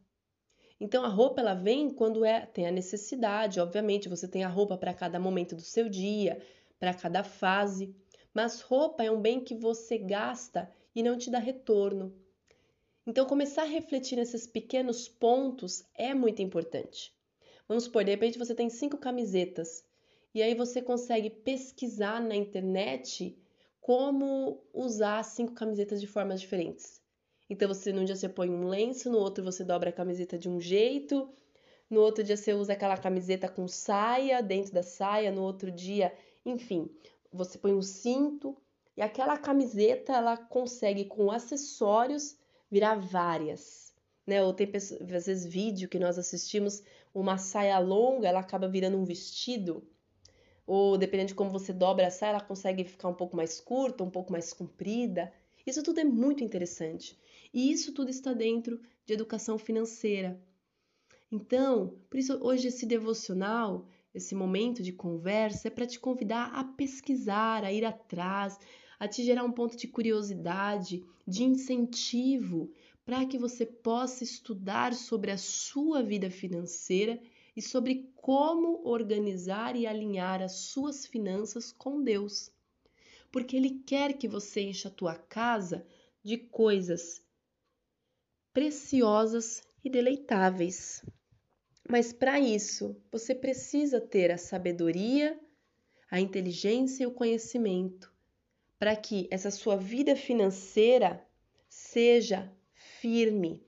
Então 0.80 1.04
a 1.04 1.08
roupa 1.08 1.42
ela 1.42 1.52
vem 1.54 1.90
quando 1.90 2.24
é 2.24 2.46
tem 2.46 2.66
a 2.66 2.70
necessidade, 2.70 3.60
obviamente, 3.60 4.08
você 4.08 4.26
tem 4.26 4.44
a 4.44 4.48
roupa 4.48 4.78
para 4.78 4.94
cada 4.94 5.20
momento 5.20 5.54
do 5.54 5.60
seu 5.60 5.90
dia, 5.90 6.42
para 6.78 6.94
cada 6.94 7.22
fase, 7.22 7.94
mas 8.32 8.62
roupa 8.62 9.04
é 9.04 9.10
um 9.10 9.20
bem 9.20 9.40
que 9.40 9.54
você 9.54 9.98
gasta 9.98 10.70
e 10.94 11.02
não 11.02 11.18
te 11.18 11.30
dá 11.30 11.38
retorno. 11.38 12.14
Então 13.06 13.24
começar 13.24 13.62
a 13.62 13.66
refletir 13.66 14.16
nesses 14.16 14.46
pequenos 14.46 15.08
pontos 15.08 15.84
é 15.94 16.12
muito 16.12 16.42
importante. 16.42 17.14
Vamos 17.66 17.84
supor, 17.84 18.04
de 18.04 18.10
repente 18.10 18.38
você 18.38 18.54
tem 18.54 18.68
cinco 18.68 18.98
camisetas 18.98 19.84
e 20.34 20.42
aí 20.42 20.54
você 20.54 20.82
consegue 20.82 21.30
pesquisar 21.30 22.20
na 22.20 22.36
internet 22.36 23.38
como 23.80 24.62
usar 24.72 25.22
cinco 25.24 25.54
camisetas 25.54 26.00
de 26.00 26.06
formas 26.06 26.40
diferentes. 26.40 27.00
Então 27.48 27.66
você 27.66 27.90
num 27.92 28.04
dia 28.04 28.14
você 28.14 28.28
põe 28.28 28.50
um 28.50 28.68
lenço, 28.68 29.10
no 29.10 29.18
outro 29.18 29.42
você 29.42 29.64
dobra 29.64 29.88
a 29.90 29.92
camiseta 29.92 30.38
de 30.38 30.48
um 30.48 30.60
jeito, 30.60 31.32
no 31.88 32.00
outro 32.00 32.22
dia 32.22 32.36
você 32.36 32.52
usa 32.52 32.74
aquela 32.74 32.98
camiseta 32.98 33.48
com 33.48 33.66
saia 33.66 34.42
dentro 34.42 34.72
da 34.72 34.82
saia, 34.82 35.32
no 35.32 35.42
outro 35.42 35.70
dia, 35.70 36.12
enfim, 36.44 36.88
você 37.32 37.56
põe 37.56 37.72
um 37.72 37.82
cinto 37.82 38.56
e 38.96 39.00
aquela 39.00 39.38
camiseta 39.38 40.12
ela 40.12 40.36
consegue 40.36 41.06
com 41.06 41.30
acessórios 41.30 42.38
virar 42.70 42.96
várias, 42.96 43.92
né? 44.26 44.42
Ou 44.42 44.52
tem 44.52 44.70
às 44.74 44.90
vezes 45.26 45.46
vídeo 45.46 45.88
que 45.88 45.98
nós 45.98 46.18
assistimos, 46.18 46.82
uma 47.12 47.36
saia 47.36 47.78
longa, 47.78 48.28
ela 48.28 48.40
acaba 48.40 48.68
virando 48.68 48.96
um 48.96 49.04
vestido. 49.04 49.82
Ou 50.66 50.96
dependendo 50.96 51.28
de 51.28 51.34
como 51.34 51.50
você 51.50 51.72
dobra 51.72 52.06
a 52.06 52.10
saia, 52.10 52.30
ela 52.30 52.40
consegue 52.40 52.84
ficar 52.84 53.08
um 53.08 53.14
pouco 53.14 53.36
mais 53.36 53.60
curta, 53.60 54.04
um 54.04 54.10
pouco 54.10 54.30
mais 54.30 54.52
comprida. 54.52 55.32
Isso 55.66 55.82
tudo 55.82 56.00
é 56.00 56.04
muito 56.04 56.44
interessante. 56.44 57.18
E 57.52 57.72
isso 57.72 57.92
tudo 57.92 58.10
está 58.10 58.32
dentro 58.32 58.80
de 59.04 59.12
educação 59.12 59.58
financeira. 59.58 60.40
Então, 61.32 61.98
por 62.08 62.18
isso 62.18 62.38
hoje 62.40 62.68
esse 62.68 62.86
devocional, 62.86 63.86
esse 64.14 64.34
momento 64.34 64.82
de 64.82 64.92
conversa 64.92 65.68
é 65.68 65.70
para 65.70 65.86
te 65.86 65.98
convidar 65.98 66.52
a 66.52 66.64
pesquisar, 66.64 67.64
a 67.64 67.72
ir 67.72 67.84
atrás, 67.84 68.58
a 69.00 69.08
te 69.08 69.24
gerar 69.24 69.44
um 69.44 69.50
ponto 69.50 69.78
de 69.78 69.88
curiosidade, 69.88 71.02
de 71.26 71.42
incentivo, 71.42 72.70
para 73.02 73.24
que 73.24 73.38
você 73.38 73.64
possa 73.64 74.22
estudar 74.22 74.92
sobre 74.92 75.30
a 75.30 75.38
sua 75.38 76.02
vida 76.02 76.30
financeira 76.30 77.18
e 77.56 77.62
sobre 77.62 78.12
como 78.14 78.86
organizar 78.86 79.74
e 79.74 79.86
alinhar 79.86 80.42
as 80.42 80.52
suas 80.52 81.06
finanças 81.06 81.72
com 81.72 82.02
Deus. 82.02 82.52
Porque 83.32 83.56
Ele 83.56 83.82
quer 83.86 84.18
que 84.18 84.28
você 84.28 84.60
encha 84.60 84.88
a 84.88 84.92
tua 84.92 85.14
casa 85.14 85.86
de 86.22 86.36
coisas 86.36 87.22
preciosas 88.52 89.62
e 89.82 89.88
deleitáveis. 89.88 91.02
Mas 91.88 92.12
para 92.12 92.38
isso, 92.38 92.94
você 93.10 93.34
precisa 93.34 93.98
ter 93.98 94.30
a 94.30 94.36
sabedoria, 94.36 95.40
a 96.10 96.20
inteligência 96.20 97.04
e 97.04 97.06
o 97.06 97.14
conhecimento 97.14 98.12
para 98.80 98.96
que 98.96 99.28
essa 99.30 99.50
sua 99.50 99.76
vida 99.76 100.16
financeira 100.16 101.22
seja 101.68 102.50
firme. 102.72 103.62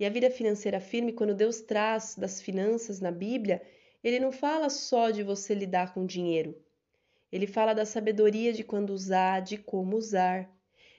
E 0.00 0.06
a 0.06 0.08
vida 0.08 0.30
financeira 0.30 0.80
firme, 0.80 1.12
quando 1.12 1.34
Deus 1.34 1.60
traz 1.60 2.16
das 2.16 2.40
finanças 2.40 2.98
na 2.98 3.10
Bíblia, 3.10 3.60
ele 4.02 4.18
não 4.18 4.32
fala 4.32 4.70
só 4.70 5.10
de 5.10 5.22
você 5.22 5.54
lidar 5.54 5.92
com 5.92 6.06
dinheiro. 6.06 6.58
Ele 7.30 7.46
fala 7.46 7.74
da 7.74 7.84
sabedoria 7.84 8.54
de 8.54 8.64
quando 8.64 8.88
usar, 8.88 9.42
de 9.42 9.58
como 9.58 9.98
usar. 9.98 10.50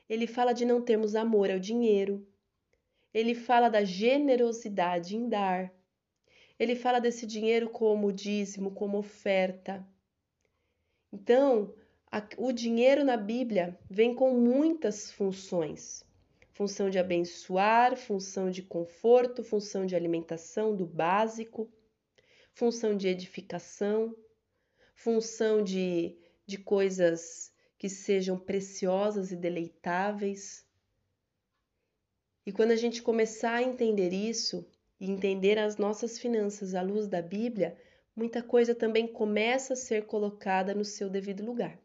Ele 0.07 0.27
fala 0.27 0.53
de 0.53 0.63
não 0.63 0.79
termos 0.79 1.15
amor 1.15 1.49
ao 1.49 1.57
dinheiro. 1.57 2.27
Ele 3.11 3.33
fala 3.33 3.67
da 3.67 3.83
generosidade 3.83 5.15
em 5.15 5.27
dar. 5.27 5.73
Ele 6.59 6.75
fala 6.75 6.99
desse 6.99 7.25
dinheiro 7.25 7.67
como 7.71 8.13
dízimo, 8.13 8.69
como 8.69 8.99
oferta. 8.99 9.83
Então, 11.11 11.73
o 12.37 12.51
dinheiro 12.51 13.03
na 13.03 13.15
Bíblia 13.15 13.77
vem 13.87 14.15
com 14.15 14.33
muitas 14.33 15.11
funções: 15.11 16.03
função 16.53 16.89
de 16.89 16.97
abençoar, 16.97 17.95
função 17.95 18.49
de 18.49 18.63
conforto, 18.63 19.43
função 19.43 19.85
de 19.85 19.95
alimentação 19.95 20.75
do 20.75 20.87
básico, 20.87 21.71
função 22.51 22.97
de 22.97 23.07
edificação, 23.07 24.15
função 24.95 25.63
de, 25.63 26.17
de 26.47 26.57
coisas 26.57 27.53
que 27.77 27.87
sejam 27.87 28.39
preciosas 28.39 29.31
e 29.31 29.35
deleitáveis. 29.35 30.65
E 32.43 32.51
quando 32.51 32.71
a 32.71 32.75
gente 32.75 33.03
começar 33.03 33.53
a 33.53 33.63
entender 33.63 34.11
isso 34.11 34.67
e 34.99 35.09
entender 35.09 35.59
as 35.59 35.77
nossas 35.77 36.17
finanças 36.17 36.73
à 36.73 36.81
luz 36.81 37.07
da 37.07 37.21
Bíblia, 37.21 37.77
muita 38.15 38.41
coisa 38.41 38.73
também 38.73 39.07
começa 39.07 39.73
a 39.73 39.77
ser 39.77 40.07
colocada 40.07 40.73
no 40.73 40.83
seu 40.83 41.07
devido 41.07 41.45
lugar. 41.45 41.79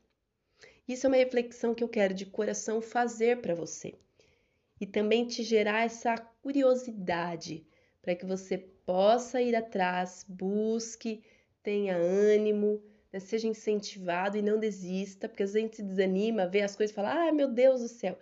Isso 0.86 1.06
é 1.06 1.08
uma 1.08 1.16
reflexão 1.16 1.74
que 1.74 1.82
eu 1.82 1.88
quero 1.88 2.12
de 2.12 2.26
coração 2.26 2.82
fazer 2.82 3.40
para 3.40 3.54
você 3.54 3.94
e 4.80 4.86
também 4.86 5.26
te 5.26 5.42
gerar 5.42 5.84
essa 5.84 6.16
curiosidade 6.42 7.66
para 8.02 8.14
que 8.14 8.26
você 8.26 8.58
possa 8.58 9.40
ir 9.40 9.56
atrás, 9.56 10.26
busque, 10.28 11.24
tenha 11.62 11.96
ânimo, 11.96 12.82
né, 13.10 13.18
seja 13.18 13.48
incentivado 13.48 14.36
e 14.36 14.42
não 14.42 14.58
desista, 14.58 15.26
porque 15.26 15.42
às 15.42 15.54
vezes 15.54 15.56
a 15.56 15.66
gente 15.66 15.76
se 15.76 15.82
desanima, 15.82 16.46
vê 16.46 16.60
as 16.60 16.76
coisas 16.76 16.92
e 16.92 16.94
fala: 16.94 17.28
ah, 17.28 17.32
meu 17.32 17.48
Deus 17.48 17.80
do 17.80 17.88
céu. 17.88 18.18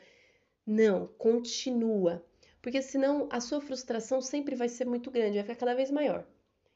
Não, 0.64 1.08
continua, 1.18 2.24
porque 2.60 2.80
senão 2.80 3.28
a 3.32 3.40
sua 3.40 3.60
frustração 3.60 4.20
sempre 4.20 4.54
vai 4.54 4.68
ser 4.68 4.86
muito 4.86 5.10
grande, 5.10 5.34
vai 5.34 5.42
ficar 5.42 5.56
cada 5.56 5.74
vez 5.74 5.90
maior. 5.90 6.24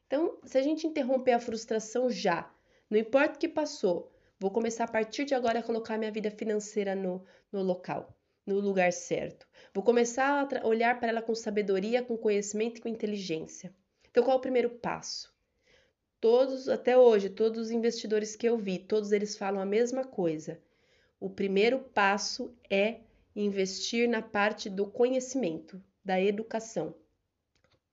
Então, 0.05 0.37
se 0.43 0.57
a 0.57 0.61
gente 0.61 0.85
interromper 0.85 1.31
a 1.31 1.39
frustração 1.39 2.09
já, 2.09 2.51
não 2.89 2.99
importa 2.99 3.35
o 3.35 3.39
que 3.39 3.47
passou, 3.47 4.11
vou 4.39 4.51
começar 4.51 4.83
a 4.83 4.91
partir 4.91 5.25
de 5.25 5.33
agora 5.33 5.59
a 5.59 5.63
colocar 5.63 5.97
minha 5.97 6.11
vida 6.11 6.31
financeira 6.31 6.95
no, 6.95 7.25
no 7.51 7.61
local, 7.61 8.15
no 8.45 8.59
lugar 8.59 8.91
certo. 8.93 9.47
Vou 9.73 9.83
começar 9.83 10.47
a 10.53 10.67
olhar 10.67 10.99
para 10.99 11.09
ela 11.09 11.21
com 11.21 11.35
sabedoria, 11.35 12.03
com 12.03 12.17
conhecimento 12.17 12.77
e 12.77 12.81
com 12.81 12.89
inteligência. 12.89 13.73
Então, 14.09 14.23
qual 14.23 14.35
é 14.35 14.39
o 14.39 14.41
primeiro 14.41 14.69
passo? 14.69 15.35
Todos, 16.19 16.67
até 16.67 16.97
hoje, 16.97 17.29
todos 17.29 17.59
os 17.59 17.71
investidores 17.71 18.35
que 18.35 18.47
eu 18.47 18.57
vi, 18.57 18.79
todos 18.79 19.11
eles 19.11 19.37
falam 19.37 19.61
a 19.61 19.65
mesma 19.65 20.03
coisa. 20.03 20.59
O 21.19 21.29
primeiro 21.29 21.79
passo 21.79 22.55
é 22.69 23.01
investir 23.35 24.09
na 24.09 24.21
parte 24.21 24.69
do 24.69 24.87
conhecimento, 24.87 25.81
da 26.03 26.19
educação. 26.19 26.95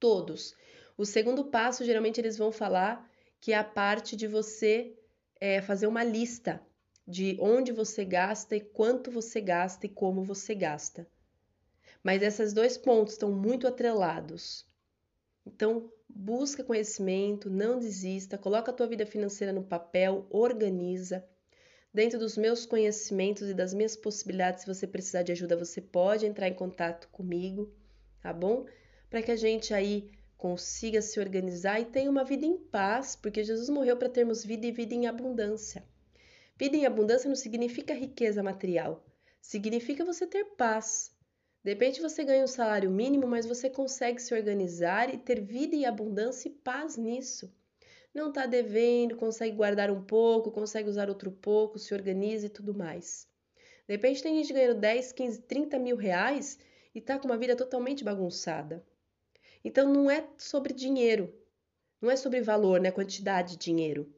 Todos. 0.01 0.55
O 0.97 1.05
segundo 1.05 1.45
passo, 1.45 1.85
geralmente, 1.85 2.21
eles 2.21 2.39
vão 2.39 2.51
falar 2.51 3.11
que 3.41 3.53
é 3.53 3.59
a 3.59 3.65
parte 3.65 4.17
de 4.17 4.27
você 4.27 4.97
é, 5.41 5.61
fazer 5.61 5.87
uma 5.87 6.05
lista 6.05 6.61
de 7.07 7.37
onde 7.41 7.73
você 7.73 8.05
gasta 8.05 8.57
e 8.57 8.61
quanto 8.61 9.11
você 9.11 9.41
gasta 9.41 9.87
e 9.87 9.89
como 9.89 10.23
você 10.23 10.55
gasta. 10.55 11.07
Mas 12.03 12.23
esses 12.23 12.53
dois 12.53 12.77
pontos 12.77 13.15
estão 13.15 13.31
muito 13.31 13.67
atrelados. 13.67 14.67
Então, 15.47 15.91
busca 16.09 16.65
conhecimento, 16.65 17.51
não 17.51 17.79
desista, 17.79 18.39
coloca 18.39 18.71
a 18.71 18.75
tua 18.75 18.87
vida 18.87 19.05
financeira 19.05 19.53
no 19.53 19.65
papel, 19.65 20.27
organiza. 20.31 21.25
Dentro 21.93 22.19
dos 22.19 22.37
meus 22.37 22.67
conhecimentos 22.67 23.49
e 23.49 23.55
das 23.55 23.73
minhas 23.73 23.95
possibilidades, 23.95 24.63
se 24.63 24.67
você 24.67 24.87
precisar 24.87 25.23
de 25.23 25.33
ajuda, 25.33 25.57
você 25.57 25.81
pode 25.81 26.27
entrar 26.27 26.49
em 26.49 26.55
contato 26.55 27.09
comigo, 27.09 27.73
tá 28.21 28.33
bom? 28.33 28.67
Para 29.09 29.23
que 29.23 29.31
a 29.31 29.37
gente 29.37 29.73
aí 29.73 30.11
consiga 30.45 31.01
se 31.01 31.19
organizar 31.19 31.81
e 31.81 31.87
tenha 31.87 32.11
uma 32.11 32.23
vida 32.23 32.45
em 32.45 32.59
paz, 32.59 33.17
porque 33.17 33.43
Jesus 33.43 33.71
morreu 33.71 33.97
para 33.97 34.11
termos 34.11 34.45
vida 34.45 34.67
e 34.67 34.73
vida 34.73 34.95
em 34.95 35.07
abundância. 35.07 35.83
Vida 36.55 36.77
em 36.77 36.85
abundância 36.85 37.29
não 37.29 37.35
significa 37.35 37.95
riqueza 37.95 38.43
material, 38.43 39.03
significa 39.41 40.05
você 40.05 40.27
ter 40.27 40.45
paz. 40.57 41.11
De 41.65 41.71
repente 41.71 42.03
você 42.03 42.23
ganha 42.25 42.45
um 42.45 42.47
salário 42.59 42.91
mínimo, 42.91 43.27
mas 43.27 43.47
você 43.47 43.71
consegue 43.71 44.21
se 44.21 44.35
organizar 44.35 45.15
e 45.15 45.17
ter 45.17 45.41
vida 45.41 45.75
em 45.75 45.87
abundância 45.87 46.47
e 46.49 46.53
paz 46.53 46.99
nisso 46.99 47.51
não 48.13 48.29
está 48.29 48.45
devendo, 48.47 49.17
consegue 49.17 49.57
guardar 49.57 49.91
um 49.91 50.05
pouco, 50.05 50.53
consegue 50.53 50.89
usar 50.89 51.09
outro 51.09 51.33
pouco, 51.33 51.81
se 51.81 51.93
organiza 51.93 52.47
e 52.47 52.51
tudo 52.51 52.73
mais. 52.73 53.27
De 53.89 53.95
repente 53.95 54.23
tem 54.23 54.37
gente 54.37 54.53
ganhando 54.53 54.79
10, 54.79 55.13
15, 55.13 55.43
30 55.43 55.79
mil 55.79 55.97
reais 55.97 56.59
e 56.95 57.01
está 57.01 57.19
com 57.19 57.27
uma 57.27 57.39
vida 57.39 57.57
totalmente 57.57 58.05
bagunçada. 58.05 58.85
Então 59.65 59.91
não 59.93 60.11
é 60.11 60.29
sobre 60.37 60.75
dinheiro, 60.75 61.33
não 62.01 62.11
é 62.11 62.17
sobre 62.17 62.43
valor, 62.43 62.81
né, 62.81 62.91
quantidade 62.91 63.53
de 63.53 63.65
dinheiro. 63.65 64.13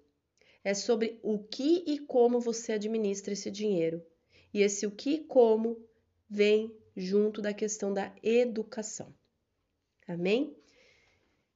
É 0.65 0.75
sobre 0.75 1.21
o 1.23 1.39
que 1.39 1.85
e 1.87 2.01
como 2.01 2.41
você 2.41 2.73
administra 2.73 3.33
esse 3.33 3.51
dinheiro. 3.51 4.05
E 4.53 4.61
esse 4.61 4.85
o 4.85 4.91
que 4.91 5.11
e 5.11 5.25
como 5.25 5.81
vem 6.29 6.75
junto 6.97 7.41
da 7.41 7.55
questão 7.55 7.95
da 7.95 8.13
educação. 8.23 9.15
Amém? 10.09 10.57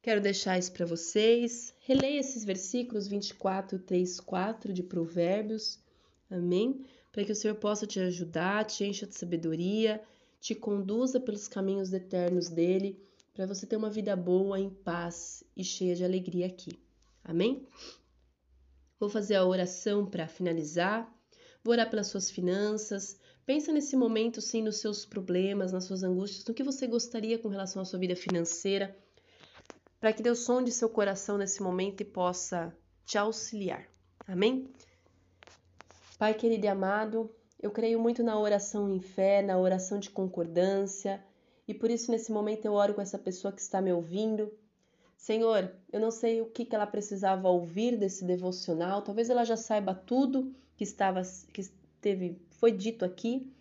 Quero 0.03 0.21
deixar 0.21 0.59
isso 0.59 0.73
para 0.73 0.87
vocês. 0.87 1.75
Releia 1.81 2.21
esses 2.21 2.45
versículos 2.45 3.09
24, 3.09 3.79
3, 3.81 4.21
4 4.21 4.73
de 4.73 4.83
Provérbios. 4.83 5.79
Amém? 6.31 6.85
Para 7.11 7.25
que 7.25 7.33
o 7.33 7.35
Senhor 7.37 7.57
possa 7.57 7.87
te 7.87 7.99
ajudar, 7.99 8.65
te 8.65 8.85
encha 8.85 9.07
de 9.07 9.19
sabedoria, 9.19 10.01
te 10.41 10.55
conduza 10.55 11.19
pelos 11.19 11.49
caminhos 11.49 11.93
eternos 11.93 12.49
dele, 12.49 12.99
para 13.41 13.47
você 13.47 13.67
ter 13.67 13.77
uma 13.77 13.89
vida 13.89 14.15
boa, 14.15 14.61
em 14.61 14.69
paz 14.69 15.43
e 15.57 15.65
cheia 15.65 15.97
de 15.97 16.05
alegria 16.05 16.47
aqui. 16.47 16.79
Amém? 17.25 17.67
Vou 18.99 19.09
fazer 19.09 19.37
a 19.37 19.47
oração 19.47 20.05
para 20.05 20.29
finalizar. 20.29 21.11
Vou 21.65 21.73
orar 21.73 21.89
pelas 21.89 22.09
suas 22.09 22.31
finanças. 22.31 23.19
Pensa 23.47 23.73
nesse 23.73 23.97
momento, 23.97 24.43
sim, 24.43 24.61
nos 24.61 24.77
seus 24.77 25.07
problemas, 25.07 25.73
nas 25.73 25.85
suas 25.85 26.03
angústias, 26.03 26.45
no 26.45 26.53
que 26.53 26.63
você 26.63 26.87
gostaria 26.87 27.39
com 27.39 27.49
relação 27.49 27.81
à 27.81 27.85
sua 27.87 27.99
vida 27.99 28.15
financeira 28.15 28.95
para 29.99 30.13
que 30.13 30.23
Deus 30.23 30.41
sonde 30.41 30.71
seu 30.71 30.91
coração 30.91 31.39
nesse 31.39 31.63
momento 31.63 32.03
e 32.03 32.05
possa 32.05 32.77
te 33.07 33.17
auxiliar. 33.17 33.89
Amém? 34.29 34.71
Pai 36.19 36.35
querido 36.35 36.67
e 36.67 36.69
amado, 36.69 37.35
eu 37.59 37.71
creio 37.71 37.99
muito 37.99 38.23
na 38.23 38.39
oração 38.39 38.95
em 38.95 39.01
fé, 39.01 39.41
na 39.41 39.59
oração 39.59 39.99
de 39.99 40.11
concordância, 40.11 41.25
e 41.71 41.75
por 41.75 41.89
isso 41.89 42.11
nesse 42.11 42.33
momento 42.33 42.65
eu 42.65 42.73
oro 42.73 42.95
com 42.95 43.01
essa 43.01 43.17
pessoa 43.17 43.53
que 43.53 43.61
está 43.61 43.81
me 43.81 43.93
ouvindo. 43.93 44.53
Senhor, 45.17 45.73
eu 45.93 46.01
não 46.01 46.11
sei 46.11 46.41
o 46.41 46.47
que, 46.47 46.67
ela 46.75 46.87
precisava 46.87 47.49
ouvir 47.49 47.97
desse 47.97 48.25
devocional, 48.25 49.03
talvez 49.03 49.31
ela 49.31 49.45
já 49.45 49.57
saiba 49.57 49.95
tudo 49.95 50.53
que 50.77 50.83
estava 50.83 51.23
que 51.53 51.63
teve 52.01 52.41
foi 52.51 52.73
dito 52.73 53.05
aqui. 53.05 53.53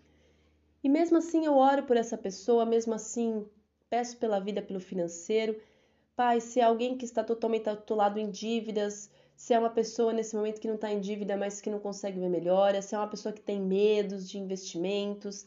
E 0.84 0.90
mesmo 0.90 1.18
assim 1.18 1.46
eu 1.46 1.56
oro 1.56 1.84
por 1.84 1.98
essa 1.98 2.18
pessoa, 2.18 2.66
mesmo 2.66 2.96
assim 2.96 3.46
peço 3.90 4.18
pela 4.18 4.40
vida, 4.40 4.60
pelo 4.60 4.80
financeiro, 4.80 5.56
Pai, 6.16 6.42
se 6.42 6.60
é 6.60 6.64
alguém 6.64 6.98
que 6.98 7.06
está 7.06 7.24
totalmente 7.24 7.70
atolado 7.70 8.20
em 8.20 8.30
dívidas, 8.30 9.10
se 9.36 9.54
é 9.54 9.60
uma 9.60 9.70
pessoa 9.70 10.12
nesse 10.12 10.36
momento 10.36 10.60
que 10.60 10.68
não 10.68 10.76
está 10.76 10.92
em 10.92 11.00
dívida, 11.00 11.38
mas 11.38 11.62
que 11.62 11.70
não 11.70 11.80
consegue 11.80 12.20
ver 12.20 12.28
melhora, 12.28 12.82
se 12.82 12.96
é 12.96 12.98
uma 12.98 13.08
pessoa 13.08 13.32
que 13.32 13.42
tem 13.42 13.62
medos 13.62 14.28
de 14.28 14.38
investimentos, 14.40 15.46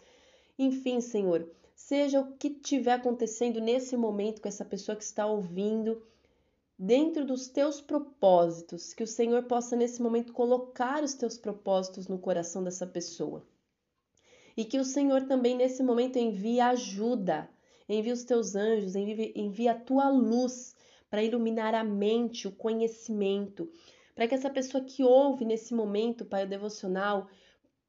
enfim, 0.59 1.01
Senhor, 1.01 1.46
seja 1.88 2.21
o 2.21 2.33
que 2.37 2.49
estiver 2.49 2.92
acontecendo 2.92 3.61
nesse 3.61 3.97
momento 3.97 4.40
com 4.40 4.49
essa 4.49 4.64
pessoa 4.64 4.97
que 4.97 5.05
está 5.05 5.27
ouvindo, 5.27 6.03
dentro 6.79 7.25
dos 7.25 7.49
teus 7.49 7.81
propósitos, 7.81 8.92
que 8.92 9.03
o 9.03 9.07
Senhor 9.07 9.45
possa 9.45 9.77
nesse 9.77 10.03
momento 10.03 10.33
colocar 10.33 11.03
os 11.03 11.14
teus 11.14 11.38
propósitos 11.38 12.09
no 12.09 12.18
coração 12.18 12.62
dessa 12.64 12.87
pessoa. 12.87 13.47
E 14.57 14.64
que 14.64 14.79
o 14.79 14.85
Senhor 14.85 15.23
também 15.23 15.57
nesse 15.57 15.83
momento 15.83 16.18
envie 16.18 16.61
ajuda 16.61 17.49
Envia 17.88 18.12
os 18.12 18.25
teus 18.25 18.55
anjos, 18.55 18.95
envia, 18.95 19.33
envia 19.35 19.73
a 19.73 19.79
tua 19.79 20.09
luz 20.09 20.75
para 21.11 21.23
iluminar 21.23 21.75
a 21.75 21.85
mente, 21.85 22.49
o 22.49 22.53
conhecimento, 22.53 23.71
para 24.14 24.27
que 24.27 24.35
essa 24.35 24.49
pessoa 24.49 24.83
que 24.85 25.03
ouve 25.03 25.45
nesse 25.45 25.75
momento, 25.75 26.25
Pai, 26.25 26.45
o 26.45 26.49
devocional, 26.49 27.29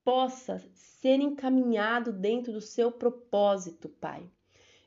possa 0.03 0.61
ser 0.73 1.19
encaminhado 1.19 2.11
dentro 2.11 2.51
do 2.51 2.61
seu 2.61 2.91
propósito, 2.91 3.89
Pai. 3.89 4.29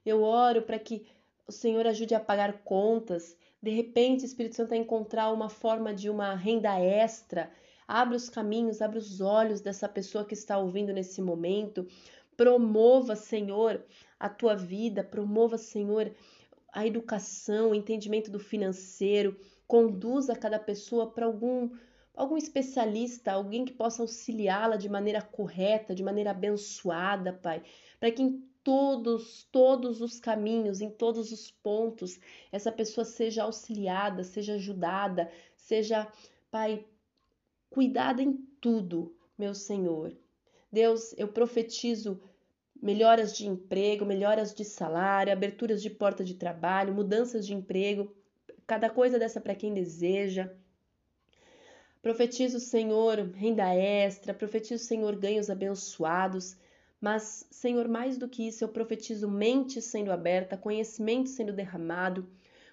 Eu 0.05 0.23
oro 0.23 0.63
para 0.63 0.79
que 0.79 1.07
o 1.47 1.53
Senhor 1.53 1.87
ajude 1.87 2.15
a 2.15 2.21
pagar 2.21 2.63
contas. 2.65 3.37
De 3.63 3.71
repente, 3.71 4.23
o 4.23 4.27
Espírito 4.27 4.57
Santo 4.57 4.75
a 4.75 4.77
encontrar 4.77 5.33
uma 5.33 5.49
forma 5.49 5.95
de 5.95 6.11
uma 6.11 6.35
renda 6.35 6.79
extra. 6.79 7.51
Abre 7.89 8.17
os 8.17 8.29
caminhos, 8.29 8.83
abre 8.83 8.99
os 8.99 9.21
olhos 9.21 9.61
dessa 9.61 9.89
pessoa 9.89 10.25
que 10.25 10.35
está 10.35 10.59
ouvindo 10.59 10.93
nesse 10.93 11.23
momento. 11.23 11.87
Promova, 12.37 13.17
Senhor, 13.17 13.85
a 14.19 14.29
tua 14.29 14.55
vida, 14.55 15.03
promova, 15.03 15.57
Senhor, 15.57 16.13
a 16.73 16.87
educação, 16.87 17.71
o 17.71 17.75
entendimento 17.75 18.31
do 18.31 18.39
financeiro, 18.39 19.37
conduza 19.67 20.37
cada 20.37 20.59
pessoa 20.59 21.11
para 21.11 21.27
algum 21.27 21.71
algum 22.17 22.37
especialista, 22.37 23.33
alguém 23.33 23.65
que 23.65 23.73
possa 23.73 24.03
auxiliá-la 24.03 24.77
de 24.77 24.89
maneira 24.89 25.21
correta, 25.21 25.95
de 25.95 26.03
maneira 26.03 26.31
abençoada, 26.31 27.33
Pai, 27.33 27.63
para 28.01 28.11
que 28.11 28.23
em 28.23 28.43
todos, 28.65 29.45
todos 29.53 30.01
os 30.01 30.19
caminhos, 30.19 30.81
em 30.81 30.91
todos 30.91 31.31
os 31.31 31.51
pontos, 31.51 32.19
essa 32.51 32.73
pessoa 32.73 33.05
seja 33.05 33.45
auxiliada, 33.45 34.25
seja 34.25 34.55
ajudada, 34.55 35.31
seja, 35.55 36.11
Pai, 36.51 36.85
cuidada 37.71 38.23
em 38.23 38.33
tudo, 38.61 39.15
meu 39.39 39.55
Senhor. 39.55 40.17
Deus, 40.73 41.15
eu 41.17 41.29
profetizo 41.29 42.21
melhoras 42.83 43.37
de 43.37 43.47
emprego, 43.47 44.05
melhoras 44.05 44.55
de 44.55 44.65
salário, 44.65 45.33
aberturas 45.33 45.83
de 45.83 45.91
porta 45.91 46.25
de 46.25 46.35
trabalho, 46.35 46.95
mudanças 46.95 47.47
de 47.47 47.55
emprego, 47.55 48.15
cada 48.67 48.91
coisa 48.91 49.19
dessa 49.19 49.41
para 49.41 49.55
quem 49.55 49.73
deseja. 49.73 50.53
Profetizo, 52.07 52.61
Senhor, 52.61 53.19
renda 53.35 53.75
extra, 53.75 54.33
profetizo, 54.33 54.85
Senhor, 54.85 55.17
ganhos 55.17 55.51
abençoados, 55.51 56.57
mas, 57.01 57.49
Senhor, 57.51 57.89
mais 57.89 58.17
do 58.17 58.29
que 58.29 58.47
isso, 58.47 58.63
eu 58.63 58.69
profetizo 58.69 59.29
mente 59.29 59.83
sendo 59.83 60.13
aberta, 60.13 60.57
conhecimento 60.57 61.29
sendo 61.29 61.53
derramado, 61.53 62.31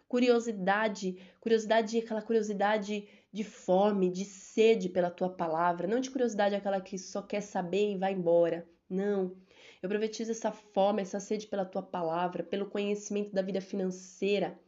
curiosidade, 0.08 1.18
curiosidade, 1.42 1.98
aquela 1.98 2.22
curiosidade 2.22 3.08
de 3.32 3.44
fome, 3.44 4.12
de 4.12 4.24
sede 4.24 4.88
pela 4.88 5.10
tua 5.10 5.30
palavra, 5.30 5.88
não 5.88 6.00
de 6.00 6.12
curiosidade 6.12 6.54
aquela 6.54 6.80
que 6.80 7.00
só 7.00 7.20
quer 7.20 7.42
saber 7.42 7.94
e 7.94 7.98
vai 7.98 8.14
embora. 8.14 8.70
Não. 8.88 9.36
Eu 9.82 9.90
profetizo 9.90 10.30
essa 10.30 10.52
fome, 10.52 11.02
essa 11.02 11.20
sede 11.20 11.48
pela 11.48 11.66
tua 11.66 11.82
palavra, 11.82 12.44
pelo 12.44 12.68
conhecimento 12.68 13.34
da 13.34 13.42
vida 13.42 13.62
financeira. 13.62 14.60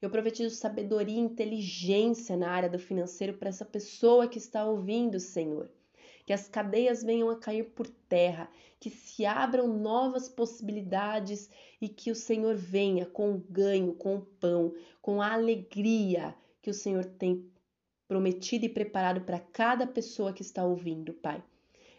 Eu 0.00 0.08
profetizo 0.08 0.54
sabedoria 0.54 1.16
e 1.16 1.18
inteligência 1.18 2.36
na 2.36 2.50
área 2.50 2.70
do 2.70 2.78
financeiro 2.78 3.34
para 3.34 3.50
essa 3.50 3.64
pessoa 3.64 4.26
que 4.26 4.38
está 4.38 4.64
ouvindo, 4.64 5.20
Senhor. 5.20 5.70
Que 6.24 6.32
as 6.32 6.48
cadeias 6.48 7.02
venham 7.02 7.28
a 7.28 7.36
cair 7.36 7.64
por 7.70 7.86
terra, 8.08 8.50
que 8.78 8.88
se 8.88 9.26
abram 9.26 9.68
novas 9.68 10.28
possibilidades 10.28 11.50
e 11.80 11.88
que 11.88 12.10
o 12.10 12.14
Senhor 12.14 12.56
venha 12.56 13.04
com 13.04 13.34
o 13.34 13.44
ganho, 13.50 13.92
com 13.94 14.16
o 14.16 14.22
pão, 14.22 14.72
com 15.02 15.20
a 15.20 15.32
alegria 15.32 16.34
que 16.62 16.70
o 16.70 16.74
Senhor 16.74 17.04
tem 17.04 17.50
prometido 18.08 18.64
e 18.64 18.68
preparado 18.68 19.20
para 19.20 19.38
cada 19.38 19.86
pessoa 19.86 20.32
que 20.32 20.42
está 20.42 20.64
ouvindo, 20.64 21.12
Pai. 21.12 21.42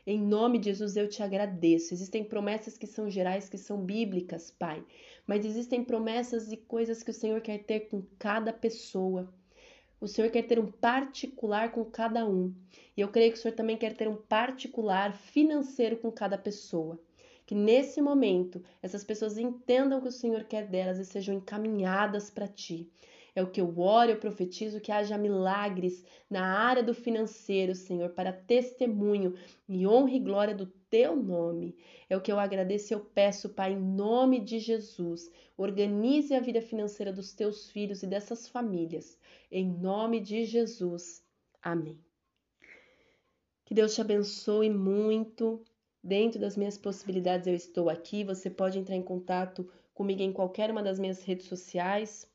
Em 0.06 0.20
nome 0.20 0.58
de 0.58 0.66
Jesus 0.66 0.98
eu 0.98 1.08
te 1.08 1.22
agradeço. 1.22 1.94
Existem 1.94 2.24
promessas 2.24 2.78
que 2.78 2.88
são 2.88 3.10
gerais, 3.10 3.48
que 3.48 3.58
são 3.58 3.78
bíblicas, 3.78 4.50
Pai, 4.50 4.84
mas 5.32 5.46
existem 5.46 5.82
promessas 5.82 6.52
e 6.52 6.58
coisas 6.58 7.02
que 7.02 7.10
o 7.10 7.14
Senhor 7.14 7.40
quer 7.40 7.60
ter 7.60 7.88
com 7.88 8.04
cada 8.20 8.52
pessoa. 8.52 9.34
O 9.98 10.06
Senhor 10.06 10.30
quer 10.30 10.42
ter 10.42 10.60
um 10.60 10.70
particular 10.70 11.72
com 11.72 11.86
cada 11.86 12.28
um. 12.28 12.54
E 12.98 13.00
eu 13.00 13.08
creio 13.08 13.32
que 13.32 13.40
o 13.40 13.42
Senhor 13.42 13.56
também 13.56 13.78
quer 13.78 13.96
ter 13.96 14.10
um 14.10 14.18
particular 14.18 15.14
financeiro 15.14 15.96
com 15.96 16.12
cada 16.12 16.38
pessoa. 16.38 17.00
Que 17.46 17.56
nesse 17.56 18.02
momento 18.02 18.62
essas 18.84 19.06
pessoas 19.06 19.38
entendam 19.38 20.02
que 20.02 20.10
o 20.10 20.12
Senhor 20.12 20.44
quer 20.44 20.68
delas 20.68 21.00
e 21.00 21.06
sejam 21.06 21.34
encaminhadas 21.34 22.30
para 22.30 22.46
ti. 22.46 22.92
É 23.34 23.42
o 23.42 23.50
que 23.50 23.62
eu 23.62 23.80
oro, 23.80 24.12
eu 24.12 24.20
profetizo 24.20 24.82
que 24.82 24.92
haja 24.92 25.18
milagres 25.18 26.04
na 26.30 26.46
área 26.46 26.84
do 26.84 26.94
financeiro, 26.94 27.74
Senhor, 27.74 28.10
para 28.10 28.34
testemunho 28.34 29.36
e 29.70 29.88
honra 29.88 30.12
e 30.12 30.20
glória 30.20 30.54
do 30.54 30.66
teu 30.90 31.16
nome. 31.16 31.78
É 32.10 32.18
o 32.18 32.22
que 32.22 32.32
eu 32.32 32.38
agradeço 32.38 32.92
e 32.92 32.96
eu 32.96 33.00
peço, 33.00 33.50
Pai, 33.50 33.72
em 33.72 33.80
nome 33.80 34.40
de 34.40 34.60
Jesus. 34.60 35.32
Organize 35.58 36.34
a 36.34 36.42
vida 36.42 36.62
financeira 36.62 37.14
dos 37.14 37.34
teus 37.34 37.70
filhos 37.70 38.04
e 38.04 38.08
dessas 38.08 38.50
famílias. 38.50 39.18
Em 39.50 39.66
nome 39.66 40.20
de 40.20 40.44
Jesus. 40.44 41.24
Amém. 41.62 41.98
Que 43.64 43.74
Deus 43.74 43.96
te 43.96 44.02
abençoe 44.02 44.70
muito. 44.70 45.64
Dentro 46.04 46.40
das 46.40 46.58
minhas 46.58 46.78
possibilidades, 46.78 47.48
eu 47.48 47.54
estou 47.54 47.90
aqui. 47.90 48.24
Você 48.26 48.50
pode 48.50 48.78
entrar 48.78 48.96
em 48.96 49.04
contato 49.04 49.72
comigo 49.94 50.22
em 50.22 50.34
qualquer 50.34 50.72
uma 50.72 50.84
das 50.84 51.00
minhas 51.00 51.24
redes 51.24 51.46
sociais. 51.46 52.31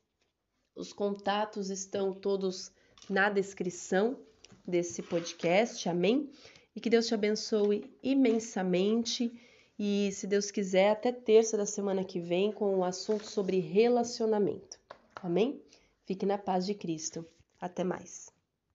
Os 0.77 0.93
contatos 0.93 1.71
estão 1.71 2.13
todos 2.13 2.71
na 3.09 3.31
descrição 3.31 4.15
desse 4.65 5.01
podcast. 5.01 5.89
Amém? 5.89 6.29
E 6.75 6.79
que 6.79 6.89
Deus 6.89 7.07
te 7.07 7.15
abençoe 7.15 7.91
imensamente. 8.03 9.33
E 9.79 10.11
se 10.11 10.27
Deus 10.27 10.51
quiser, 10.51 10.91
até 10.91 11.11
terça 11.11 11.57
da 11.57 11.65
semana 11.65 12.03
que 12.03 12.19
vem 12.19 12.51
com 12.51 12.75
o 12.75 12.79
um 12.79 12.83
assunto 12.83 13.25
sobre 13.25 13.59
relacionamento. 13.59 14.79
Amém? 15.15 15.59
Fique 16.05 16.25
na 16.25 16.37
paz 16.37 16.65
de 16.65 16.75
Cristo. 16.75 17.25
Até 17.59 17.83
mais. 17.83 18.36